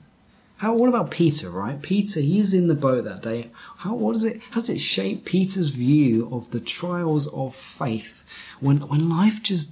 How, 0.60 0.74
what 0.74 0.90
about 0.90 1.10
Peter, 1.10 1.48
right? 1.48 1.80
Peter, 1.80 2.20
he's 2.20 2.52
in 2.52 2.68
the 2.68 2.74
boat 2.74 3.04
that 3.04 3.22
day. 3.22 3.50
How, 3.78 3.94
what 3.94 4.12
does 4.12 4.24
it, 4.24 4.42
how 4.50 4.56
does 4.56 4.68
it 4.68 4.78
shape 4.78 5.24
Peter's 5.24 5.68
view 5.68 6.28
of 6.30 6.50
the 6.50 6.60
trials 6.60 7.26
of 7.28 7.54
faith 7.54 8.22
when, 8.60 8.86
when 8.88 9.08
life 9.08 9.42
just, 9.42 9.70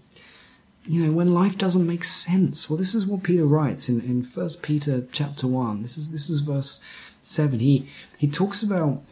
you 0.87 1.05
know, 1.05 1.13
when 1.13 1.35
life 1.35 1.59
doesn't 1.59 1.87
make 1.87 2.05
sense? 2.05 2.71
Well, 2.71 2.79
this 2.79 2.95
is 2.95 3.05
what 3.05 3.23
Peter 3.23 3.45
writes 3.45 3.91
in, 3.91 4.01
in 4.01 4.23
1 4.23 4.49
Peter 4.63 5.07
chapter 5.13 5.47
1. 5.47 5.83
This 5.83 5.99
is, 5.99 6.11
this 6.11 6.31
is 6.31 6.41
verse 6.41 6.81
7. 7.21 7.61
He, 7.61 7.87
he 8.17 8.27
talks 8.27 8.63
about 8.63 9.03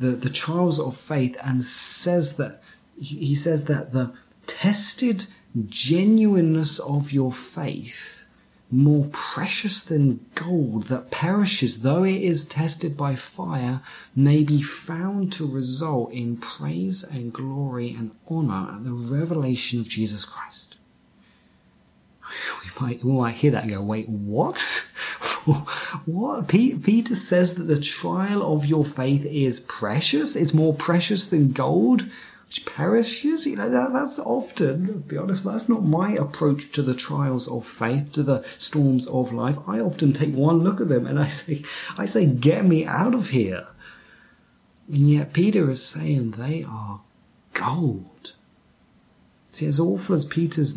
the, 0.00 0.08
the 0.08 0.30
trials 0.30 0.80
of 0.80 0.96
faith 0.96 1.36
and 1.44 1.64
says 1.64 2.34
that 2.38 2.60
he 3.00 3.34
says 3.34 3.64
that 3.64 3.92
the 3.92 4.12
tested 4.46 5.26
genuineness 5.66 6.78
of 6.78 7.12
your 7.12 7.32
faith 7.32 8.26
more 8.70 9.08
precious 9.10 9.80
than 9.80 10.24
gold 10.36 10.84
that 10.84 11.10
perishes 11.10 11.82
though 11.82 12.04
it 12.04 12.22
is 12.22 12.44
tested 12.44 12.96
by 12.96 13.16
fire 13.16 13.80
may 14.14 14.44
be 14.44 14.62
found 14.62 15.32
to 15.32 15.46
result 15.46 16.12
in 16.12 16.36
praise 16.36 17.02
and 17.02 17.32
glory 17.32 17.90
and 17.90 18.12
honor 18.28 18.76
at 18.76 18.84
the 18.84 18.92
revelation 18.92 19.80
of 19.80 19.88
Jesus 19.88 20.24
Christ. 20.24 20.76
We 22.62 22.70
might, 22.80 23.04
we 23.04 23.12
might 23.12 23.34
hear 23.34 23.50
that 23.50 23.64
and 23.64 23.72
go, 23.72 23.82
wait, 23.82 24.08
what? 24.08 24.58
what? 26.06 26.46
Peter 26.46 27.16
says 27.16 27.54
that 27.54 27.64
the 27.64 27.80
trial 27.80 28.54
of 28.54 28.66
your 28.66 28.84
faith 28.84 29.26
is 29.26 29.58
precious. 29.58 30.36
It's 30.36 30.54
more 30.54 30.74
precious 30.74 31.26
than 31.26 31.50
gold 31.50 32.04
which 32.50 32.66
perishes. 32.66 33.46
You 33.46 33.54
know, 33.54 33.70
that, 33.70 33.92
that's 33.92 34.18
often, 34.18 35.02
be 35.06 35.16
honest, 35.16 35.44
that's 35.44 35.68
not 35.68 35.84
my 35.84 36.10
approach 36.10 36.72
to 36.72 36.82
the 36.82 36.94
trials 36.94 37.46
of 37.46 37.64
faith, 37.64 38.12
to 38.14 38.24
the 38.24 38.42
storms 38.58 39.06
of 39.06 39.32
life. 39.32 39.56
I 39.68 39.78
often 39.78 40.12
take 40.12 40.34
one 40.34 40.58
look 40.58 40.80
at 40.80 40.88
them 40.88 41.06
and 41.06 41.20
I 41.20 41.28
say, 41.28 41.62
I 41.96 42.06
say, 42.06 42.26
get 42.26 42.64
me 42.64 42.84
out 42.84 43.14
of 43.14 43.28
here. 43.28 43.68
And 44.88 45.08
yet 45.08 45.32
Peter 45.32 45.70
is 45.70 45.86
saying 45.86 46.32
they 46.32 46.64
are 46.64 47.02
gold. 47.52 48.34
See, 49.52 49.66
as 49.66 49.78
awful 49.78 50.16
as 50.16 50.24
Peter's 50.24 50.76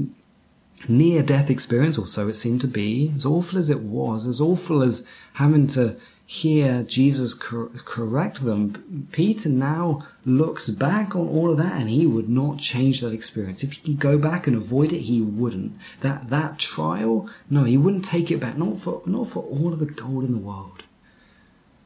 near 0.88 1.23
death 1.23 1.49
experience, 1.49 1.97
or 1.97 2.05
so 2.05 2.27
it 2.27 2.33
seemed 2.33 2.62
to 2.62 2.67
be, 2.67 3.12
as 3.15 3.25
awful 3.25 3.57
as 3.57 3.71
it 3.71 3.79
was, 3.79 4.27
as 4.27 4.39
awful 4.39 4.83
as 4.83 5.07
having 5.33 5.65
to 5.69 5.95
hear 6.25 6.83
Jesus 6.83 7.33
cor- 7.33 7.69
correct 7.86 8.43
them, 8.43 9.07
Peter 9.12 9.49
now 9.49 10.07
looks 10.25 10.69
back 10.69 11.15
on 11.15 11.27
all 11.27 11.51
of 11.51 11.57
that 11.57 11.79
and 11.79 11.89
he 11.89 12.05
would 12.05 12.29
not 12.29 12.59
change 12.59 13.01
that 13.01 13.13
experience. 13.13 13.63
If 13.63 13.73
he 13.73 13.81
could 13.81 13.99
go 13.99 14.17
back 14.17 14.47
and 14.47 14.55
avoid 14.55 14.93
it, 14.93 15.01
he 15.01 15.21
wouldn't. 15.21 15.73
That, 16.01 16.29
that 16.29 16.59
trial, 16.59 17.29
no, 17.49 17.63
he 17.65 17.77
wouldn't 17.77 18.05
take 18.05 18.31
it 18.31 18.39
back, 18.39 18.57
not 18.57 18.77
for, 18.77 19.01
not 19.05 19.27
for 19.27 19.43
all 19.43 19.73
of 19.73 19.79
the 19.79 19.86
gold 19.86 20.23
in 20.23 20.31
the 20.31 20.38
world. 20.38 20.83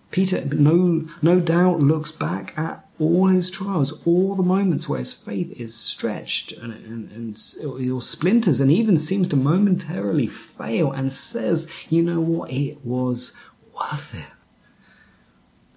Peter, 0.09 0.45
no, 0.45 1.07
no 1.21 1.39
doubt 1.39 1.79
looks 1.79 2.11
back 2.11 2.57
at 2.57 2.87
all 2.99 3.27
his 3.27 3.51
trials, 3.51 4.01
all 4.05 4.35
the 4.35 4.43
moments 4.43 4.87
where 4.87 4.99
his 4.99 5.13
faith 5.13 5.51
is 5.59 5.75
stretched 5.75 6.51
and, 6.53 6.73
and, 6.73 7.11
and 7.11 7.91
or 7.91 8.01
splinters 8.01 8.59
and 8.59 8.71
even 8.71 8.97
seems 8.97 9.27
to 9.27 9.35
momentarily 9.35 10.25
fail 10.25 10.91
and 10.91 11.11
says, 11.11 11.67
you 11.89 12.01
know 12.01 12.21
what, 12.21 12.49
it 12.51 12.83
was 12.85 13.33
worth 13.79 14.13
it. 14.15 14.31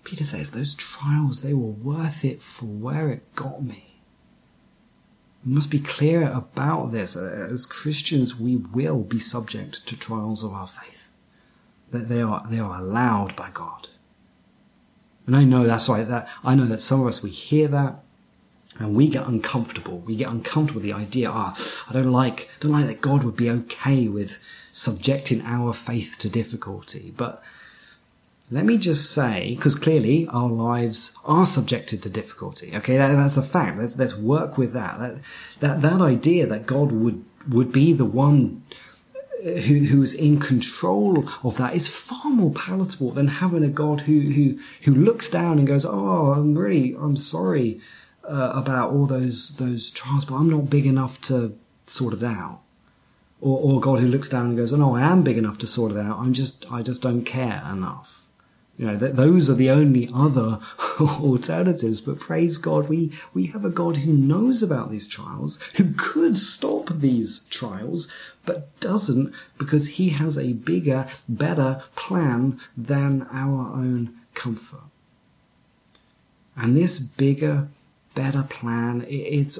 Peter 0.04 0.24
says 0.24 0.50
those 0.50 0.74
trials, 0.74 1.42
they 1.42 1.54
were 1.54 1.70
worth 1.70 2.24
it 2.24 2.42
for 2.42 2.64
where 2.64 3.10
it 3.10 3.34
got 3.34 3.62
me. 3.62 4.00
We 5.44 5.52
must 5.52 5.70
be 5.70 5.78
clear 5.78 6.30
about 6.30 6.92
this. 6.92 7.16
As 7.16 7.64
Christians, 7.64 8.36
we 8.36 8.56
will 8.56 9.00
be 9.00 9.18
subject 9.18 9.86
to 9.86 9.96
trials 9.96 10.42
of 10.42 10.52
our 10.52 10.66
faith. 10.66 11.10
That 11.90 12.08
they 12.08 12.20
are, 12.20 12.44
they 12.48 12.58
are 12.58 12.78
allowed 12.78 13.36
by 13.36 13.50
God. 13.52 13.88
And 15.26 15.36
I 15.36 15.44
know 15.44 15.64
that's 15.64 15.88
right. 15.88 16.06
That 16.06 16.28
I 16.44 16.54
know 16.54 16.66
that 16.66 16.80
some 16.80 17.00
of 17.00 17.06
us 17.06 17.22
we 17.22 17.30
hear 17.30 17.68
that 17.68 18.02
and 18.78 18.94
we 18.94 19.08
get 19.08 19.26
uncomfortable. 19.26 19.98
We 19.98 20.16
get 20.16 20.28
uncomfortable 20.28 20.80
with 20.80 20.90
the 20.90 20.96
idea. 20.96 21.30
Ah, 21.30 21.54
oh, 21.56 21.84
I 21.88 21.92
don't 21.92 22.12
like, 22.12 22.50
don't 22.60 22.72
like 22.72 22.86
that 22.86 23.00
God 23.00 23.24
would 23.24 23.36
be 23.36 23.50
okay 23.50 24.08
with 24.08 24.42
subjecting 24.72 25.42
our 25.42 25.72
faith 25.72 26.16
to 26.20 26.28
difficulty. 26.28 27.12
But 27.16 27.42
let 28.52 28.64
me 28.64 28.78
just 28.78 29.12
say, 29.12 29.54
because 29.54 29.76
clearly 29.76 30.26
our 30.28 30.48
lives 30.48 31.16
are 31.24 31.46
subjected 31.46 32.02
to 32.02 32.10
difficulty. 32.10 32.74
Okay, 32.74 32.96
that, 32.96 33.14
that's 33.14 33.36
a 33.36 33.42
fact. 33.42 33.78
Let's 33.78 33.96
let's 33.96 34.16
work 34.16 34.58
with 34.58 34.72
that. 34.72 34.98
That 34.98 35.18
that 35.60 35.82
that 35.82 36.00
idea 36.00 36.46
that 36.46 36.66
God 36.66 36.90
would 36.90 37.24
would 37.48 37.70
be 37.70 37.92
the 37.92 38.04
one 38.04 38.64
who 39.44 39.84
who's 39.84 40.14
in 40.14 40.40
control 40.40 41.24
of 41.44 41.56
that 41.58 41.74
is 41.74 41.86
far 41.86 42.30
more 42.30 42.50
palatable 42.50 43.12
than 43.12 43.28
having 43.28 43.62
a 43.62 43.68
God 43.68 44.02
who 44.02 44.20
who 44.20 44.58
who 44.82 44.94
looks 44.94 45.30
down 45.30 45.58
and 45.58 45.66
goes, 45.66 45.84
"Oh, 45.84 46.32
I'm 46.32 46.58
really 46.58 46.96
I'm 46.98 47.16
sorry 47.16 47.80
uh, 48.24 48.52
about 48.54 48.90
all 48.90 49.06
those 49.06 49.56
those 49.56 49.92
trials, 49.92 50.24
but 50.24 50.34
I'm 50.34 50.50
not 50.50 50.68
big 50.68 50.86
enough 50.86 51.20
to 51.22 51.56
sort 51.86 52.14
it 52.14 52.24
out." 52.24 52.62
Or, 53.40 53.58
or 53.58 53.80
God 53.80 54.00
who 54.00 54.08
looks 54.08 54.28
down 54.28 54.46
and 54.46 54.56
goes, 54.56 54.72
"Oh 54.72 54.76
no, 54.76 54.96
I 54.96 55.02
am 55.02 55.22
big 55.22 55.38
enough 55.38 55.58
to 55.58 55.68
sort 55.68 55.92
it 55.92 55.98
out. 55.98 56.18
I'm 56.18 56.32
just 56.32 56.66
I 56.70 56.82
just 56.82 57.00
don't 57.00 57.24
care 57.24 57.62
enough." 57.70 58.19
You 58.80 58.86
know, 58.86 58.98
th- 58.98 59.12
those 59.12 59.50
are 59.50 59.54
the 59.54 59.68
only 59.68 60.08
other 60.10 60.58
alternatives. 61.00 62.00
But 62.00 62.18
praise 62.18 62.56
God, 62.56 62.88
we, 62.88 63.12
we 63.34 63.48
have 63.48 63.62
a 63.62 63.68
God 63.68 63.98
who 63.98 64.12
knows 64.14 64.62
about 64.62 64.90
these 64.90 65.06
trials, 65.06 65.58
who 65.76 65.92
could 65.98 66.34
stop 66.34 66.88
these 66.88 67.40
trials, 67.50 68.08
but 68.46 68.80
doesn't 68.80 69.34
because 69.58 69.86
he 69.86 70.08
has 70.10 70.38
a 70.38 70.54
bigger, 70.54 71.06
better 71.28 71.82
plan 71.94 72.58
than 72.74 73.28
our 73.30 73.70
own 73.70 74.18
comfort. 74.32 74.88
And 76.56 76.74
this 76.74 76.98
bigger, 76.98 77.68
better 78.14 78.44
plan, 78.44 79.04
it's 79.06 79.58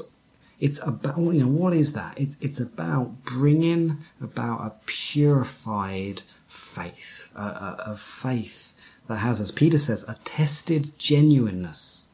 it's 0.58 0.78
about 0.82 1.18
you 1.18 1.44
know 1.44 1.46
what 1.46 1.74
is 1.74 1.92
that? 1.92 2.18
It's 2.18 2.38
it's 2.40 2.60
about 2.60 3.22
bringing 3.24 3.98
about 4.18 4.60
a 4.60 4.72
purified 4.86 6.22
faith, 6.48 7.30
a, 7.34 7.42
a, 7.42 7.76
a 7.88 7.96
faith 7.96 8.69
that 9.10 9.16
has, 9.16 9.40
as 9.40 9.50
Peter 9.50 9.76
says, 9.76 10.04
a 10.08 10.14
tested 10.24 10.96
genuineness 10.96 12.08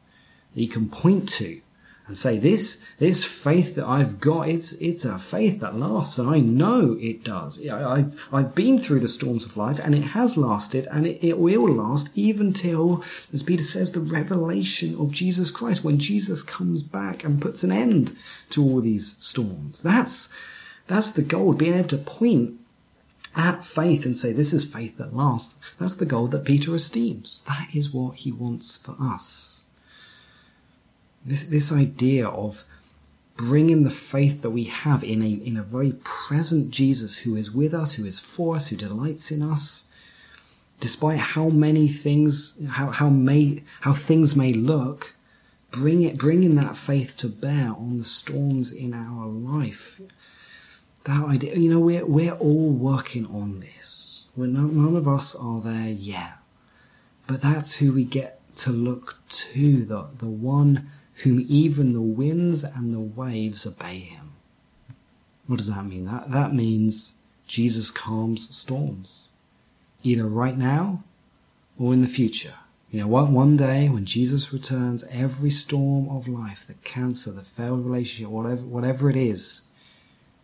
that 0.54 0.62
you 0.62 0.68
can 0.68 0.88
point 0.88 1.28
to 1.28 1.60
and 2.06 2.16
say 2.16 2.38
this 2.38 2.82
this 2.98 3.22
faith 3.22 3.74
that 3.74 3.84
I've 3.84 4.18
got 4.18 4.48
it's 4.48 4.72
it's 4.74 5.04
a 5.04 5.18
faith 5.18 5.60
that 5.60 5.76
lasts 5.76 6.18
and 6.18 6.30
I 6.30 6.38
know 6.38 6.96
it 6.98 7.22
does. 7.22 7.60
I've 7.68 8.18
I've 8.32 8.54
been 8.54 8.78
through 8.78 9.00
the 9.00 9.08
storms 9.08 9.44
of 9.44 9.58
life 9.58 9.78
and 9.78 9.94
it 9.94 10.04
has 10.04 10.38
lasted 10.38 10.86
and 10.90 11.06
it, 11.06 11.18
it 11.22 11.38
will 11.38 11.68
last 11.68 12.08
even 12.14 12.54
till 12.54 13.04
as 13.30 13.42
Peter 13.42 13.62
says 13.62 13.92
the 13.92 14.00
revelation 14.00 14.98
of 14.98 15.12
Jesus 15.12 15.50
Christ 15.50 15.84
when 15.84 15.98
Jesus 15.98 16.42
comes 16.42 16.82
back 16.82 17.24
and 17.24 17.42
puts 17.42 17.62
an 17.62 17.72
end 17.72 18.16
to 18.50 18.62
all 18.64 18.80
these 18.80 19.16
storms. 19.18 19.82
That's 19.82 20.30
that's 20.86 21.10
the 21.10 21.22
goal 21.22 21.52
being 21.52 21.74
able 21.74 21.88
to 21.88 21.98
point 21.98 22.54
at 23.36 23.64
faith 23.64 24.04
and 24.04 24.16
say 24.16 24.32
this 24.32 24.52
is 24.52 24.64
faith 24.64 24.96
that 24.96 25.14
lasts 25.14 25.58
that's 25.78 25.94
the 25.94 26.06
goal 26.06 26.26
that 26.26 26.44
Peter 26.44 26.74
esteems 26.74 27.42
that 27.46 27.68
is 27.74 27.92
what 27.92 28.16
he 28.16 28.32
wants 28.32 28.76
for 28.76 28.96
us 29.00 29.56
this, 31.26 31.42
this 31.42 31.72
idea 31.72 32.26
of 32.26 32.64
bringing 33.36 33.82
the 33.82 33.90
faith 33.90 34.42
that 34.42 34.50
we 34.50 34.64
have 34.64 35.04
in 35.04 35.22
a, 35.22 35.28
in 35.28 35.56
a 35.56 35.62
very 35.62 35.92
present 36.04 36.70
Jesus 36.70 37.18
who 37.18 37.36
is 37.36 37.50
with 37.50 37.74
us, 37.74 37.94
who 37.94 38.06
is 38.06 38.18
for 38.18 38.56
us, 38.56 38.68
who 38.68 38.76
delights 38.76 39.30
in 39.30 39.42
us, 39.42 39.90
despite 40.80 41.18
how 41.18 41.48
many 41.48 41.88
things, 41.88 42.60
how, 42.68 42.90
how 42.90 43.10
may, 43.10 43.62
how 43.82 43.92
things 43.92 44.34
may 44.34 44.52
look, 44.52 45.16
bring 45.70 46.02
it, 46.02 46.16
bringing 46.16 46.54
that 46.54 46.76
faith 46.76 47.16
to 47.18 47.28
bear 47.28 47.70
on 47.70 47.98
the 47.98 48.04
storms 48.04 48.72
in 48.72 48.94
our 48.94 49.26
life. 49.26 50.00
That 51.06 51.24
idea, 51.24 51.54
you 51.54 51.70
know, 51.70 51.78
we're, 51.78 52.04
we're 52.04 52.32
all 52.32 52.70
working 52.70 53.26
on 53.26 53.60
this. 53.60 54.28
We're 54.36 54.46
not, 54.46 54.72
none 54.72 54.96
of 54.96 55.06
us 55.06 55.36
are 55.36 55.60
there 55.60 55.88
yet. 55.88 56.32
But 57.28 57.40
that's 57.40 57.76
who 57.76 57.92
we 57.92 58.04
get 58.04 58.40
to 58.56 58.70
look 58.70 59.18
to, 59.28 59.84
the, 59.84 60.08
the 60.18 60.26
one 60.26 60.90
whom 61.22 61.44
even 61.48 61.92
the 61.92 62.00
winds 62.00 62.64
and 62.64 62.92
the 62.92 63.00
waves 63.00 63.66
obey 63.66 64.00
him. 64.00 64.32
What 65.46 65.58
does 65.58 65.68
that 65.68 65.86
mean? 65.86 66.06
That, 66.06 66.32
that 66.32 66.52
means 66.52 67.14
Jesus 67.46 67.92
calms 67.92 68.54
storms, 68.54 69.30
either 70.02 70.26
right 70.26 70.58
now 70.58 71.04
or 71.78 71.92
in 71.92 72.00
the 72.00 72.08
future. 72.08 72.54
You 72.90 73.00
know, 73.00 73.06
one, 73.06 73.32
one 73.32 73.56
day 73.56 73.88
when 73.88 74.06
Jesus 74.06 74.52
returns, 74.52 75.04
every 75.10 75.50
storm 75.50 76.08
of 76.08 76.26
life, 76.26 76.66
the 76.66 76.74
cancer, 76.74 77.30
the 77.30 77.42
failed 77.42 77.84
relationship, 77.84 78.30
whatever, 78.30 78.62
whatever 78.62 79.08
it 79.08 79.16
is, 79.16 79.62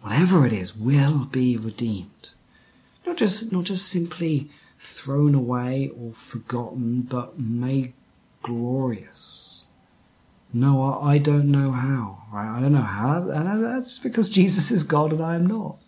whatever 0.02 0.46
it 0.46 0.52
is, 0.52 0.76
will 0.76 1.24
be 1.24 1.56
redeemed. 1.56 2.30
Not 3.06 3.16
just, 3.16 3.52
not 3.52 3.64
just 3.64 3.88
simply 3.88 4.50
thrown 4.78 5.34
away 5.34 5.90
or 5.98 6.12
forgotten, 6.12 7.02
but 7.02 7.38
made 7.38 7.94
glorious 8.42 9.52
no, 10.52 11.00
I, 11.00 11.16
don't 11.18 11.50
know 11.50 11.72
how. 11.72 12.24
Right? 12.30 12.58
I 12.58 12.60
don't 12.60 12.72
know 12.72 12.82
how, 12.82 13.30
and 13.30 13.64
that's 13.64 13.98
because 13.98 14.28
Jesus 14.40 14.70
is 14.70 14.82
God 14.82 15.12
and 15.12 15.22
I 15.22 15.34
am 15.34 15.46
not. 15.46 15.78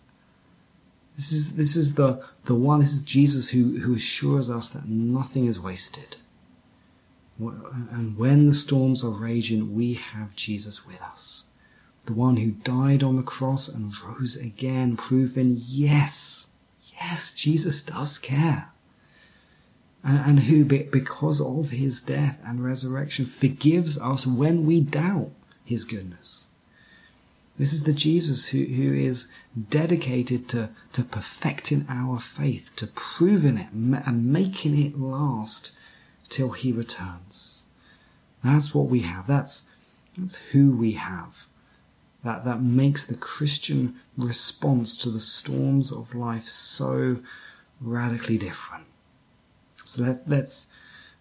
This 1.15 1.31
is 1.31 1.55
this 1.55 1.77
is 1.77 1.95
the 1.95 2.21
the 2.43 2.55
one. 2.55 2.79
This 2.79 2.91
is 2.91 3.01
Jesus 3.01 3.49
who 3.49 3.79
who 3.79 3.93
assures 3.93 4.49
us 4.49 4.69
that 4.69 4.89
nothing 4.89 5.45
is 5.45 5.59
wasted. 5.59 6.17
And 7.39 8.17
when 8.17 8.47
the 8.47 8.53
storms 8.53 9.03
are 9.03 9.09
raging, 9.09 9.75
we 9.75 9.93
have 9.93 10.35
Jesus 10.35 10.85
with 10.85 11.01
us, 11.01 11.44
the 12.05 12.13
one 12.13 12.37
who 12.37 12.51
died 12.51 13.03
on 13.03 13.15
the 13.15 13.23
cross 13.23 13.67
and 13.67 13.93
rose 14.03 14.35
again, 14.35 14.95
proving 14.95 15.55
yes, 15.59 16.55
yes, 17.01 17.33
Jesus 17.33 17.81
does 17.81 18.17
care 18.17 18.69
and, 20.05 20.19
and 20.19 20.39
who, 20.41 20.63
because 20.63 21.41
of 21.41 21.71
his 21.71 22.01
death 22.01 22.39
and 22.45 22.63
resurrection, 22.63 23.25
forgives 23.25 23.97
us 23.97 24.25
when 24.27 24.65
we 24.65 24.79
doubt 24.79 25.31
his 25.65 25.83
goodness. 25.83 26.47
This 27.57 27.73
is 27.73 27.85
the 27.85 27.93
Jesus 27.93 28.47
who, 28.47 28.65
who 28.65 28.93
is 28.93 29.27
dedicated 29.69 30.47
to, 30.49 30.69
to 30.93 31.03
perfecting 31.03 31.87
our 31.89 32.19
faith, 32.19 32.73
to 32.75 32.87
proving 32.87 33.57
it 33.57 33.71
and 33.71 34.31
making 34.31 34.77
it 34.77 34.99
last 34.99 35.71
till 36.29 36.51
he 36.51 36.71
returns. 36.71 37.65
That's 38.43 38.75
what 38.75 38.87
we 38.87 38.99
have. 39.01 39.25
That's, 39.25 39.71
that's 40.15 40.35
who 40.35 40.71
we 40.71 40.93
have. 40.93 41.47
That, 42.25 42.43
that 42.45 42.59
makes 42.59 43.05
the 43.05 43.15
Christian 43.15 43.97
response 44.17 44.97
to 44.97 45.11
the 45.11 45.19
storms 45.19 45.91
of 45.91 46.15
life 46.15 46.47
so 46.47 47.19
radically 47.79 48.39
different. 48.39 48.85
So 49.83 50.01
let's 50.01 50.23
let's 50.25 50.67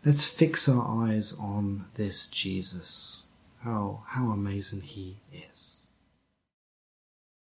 let's 0.03 0.25
fix 0.25 0.67
our 0.67 1.05
eyes 1.07 1.35
on 1.35 1.85
this 1.97 2.27
Jesus. 2.27 3.27
How 3.61 4.05
how 4.07 4.31
amazing 4.31 4.81
he 4.81 5.19
is. 5.31 5.74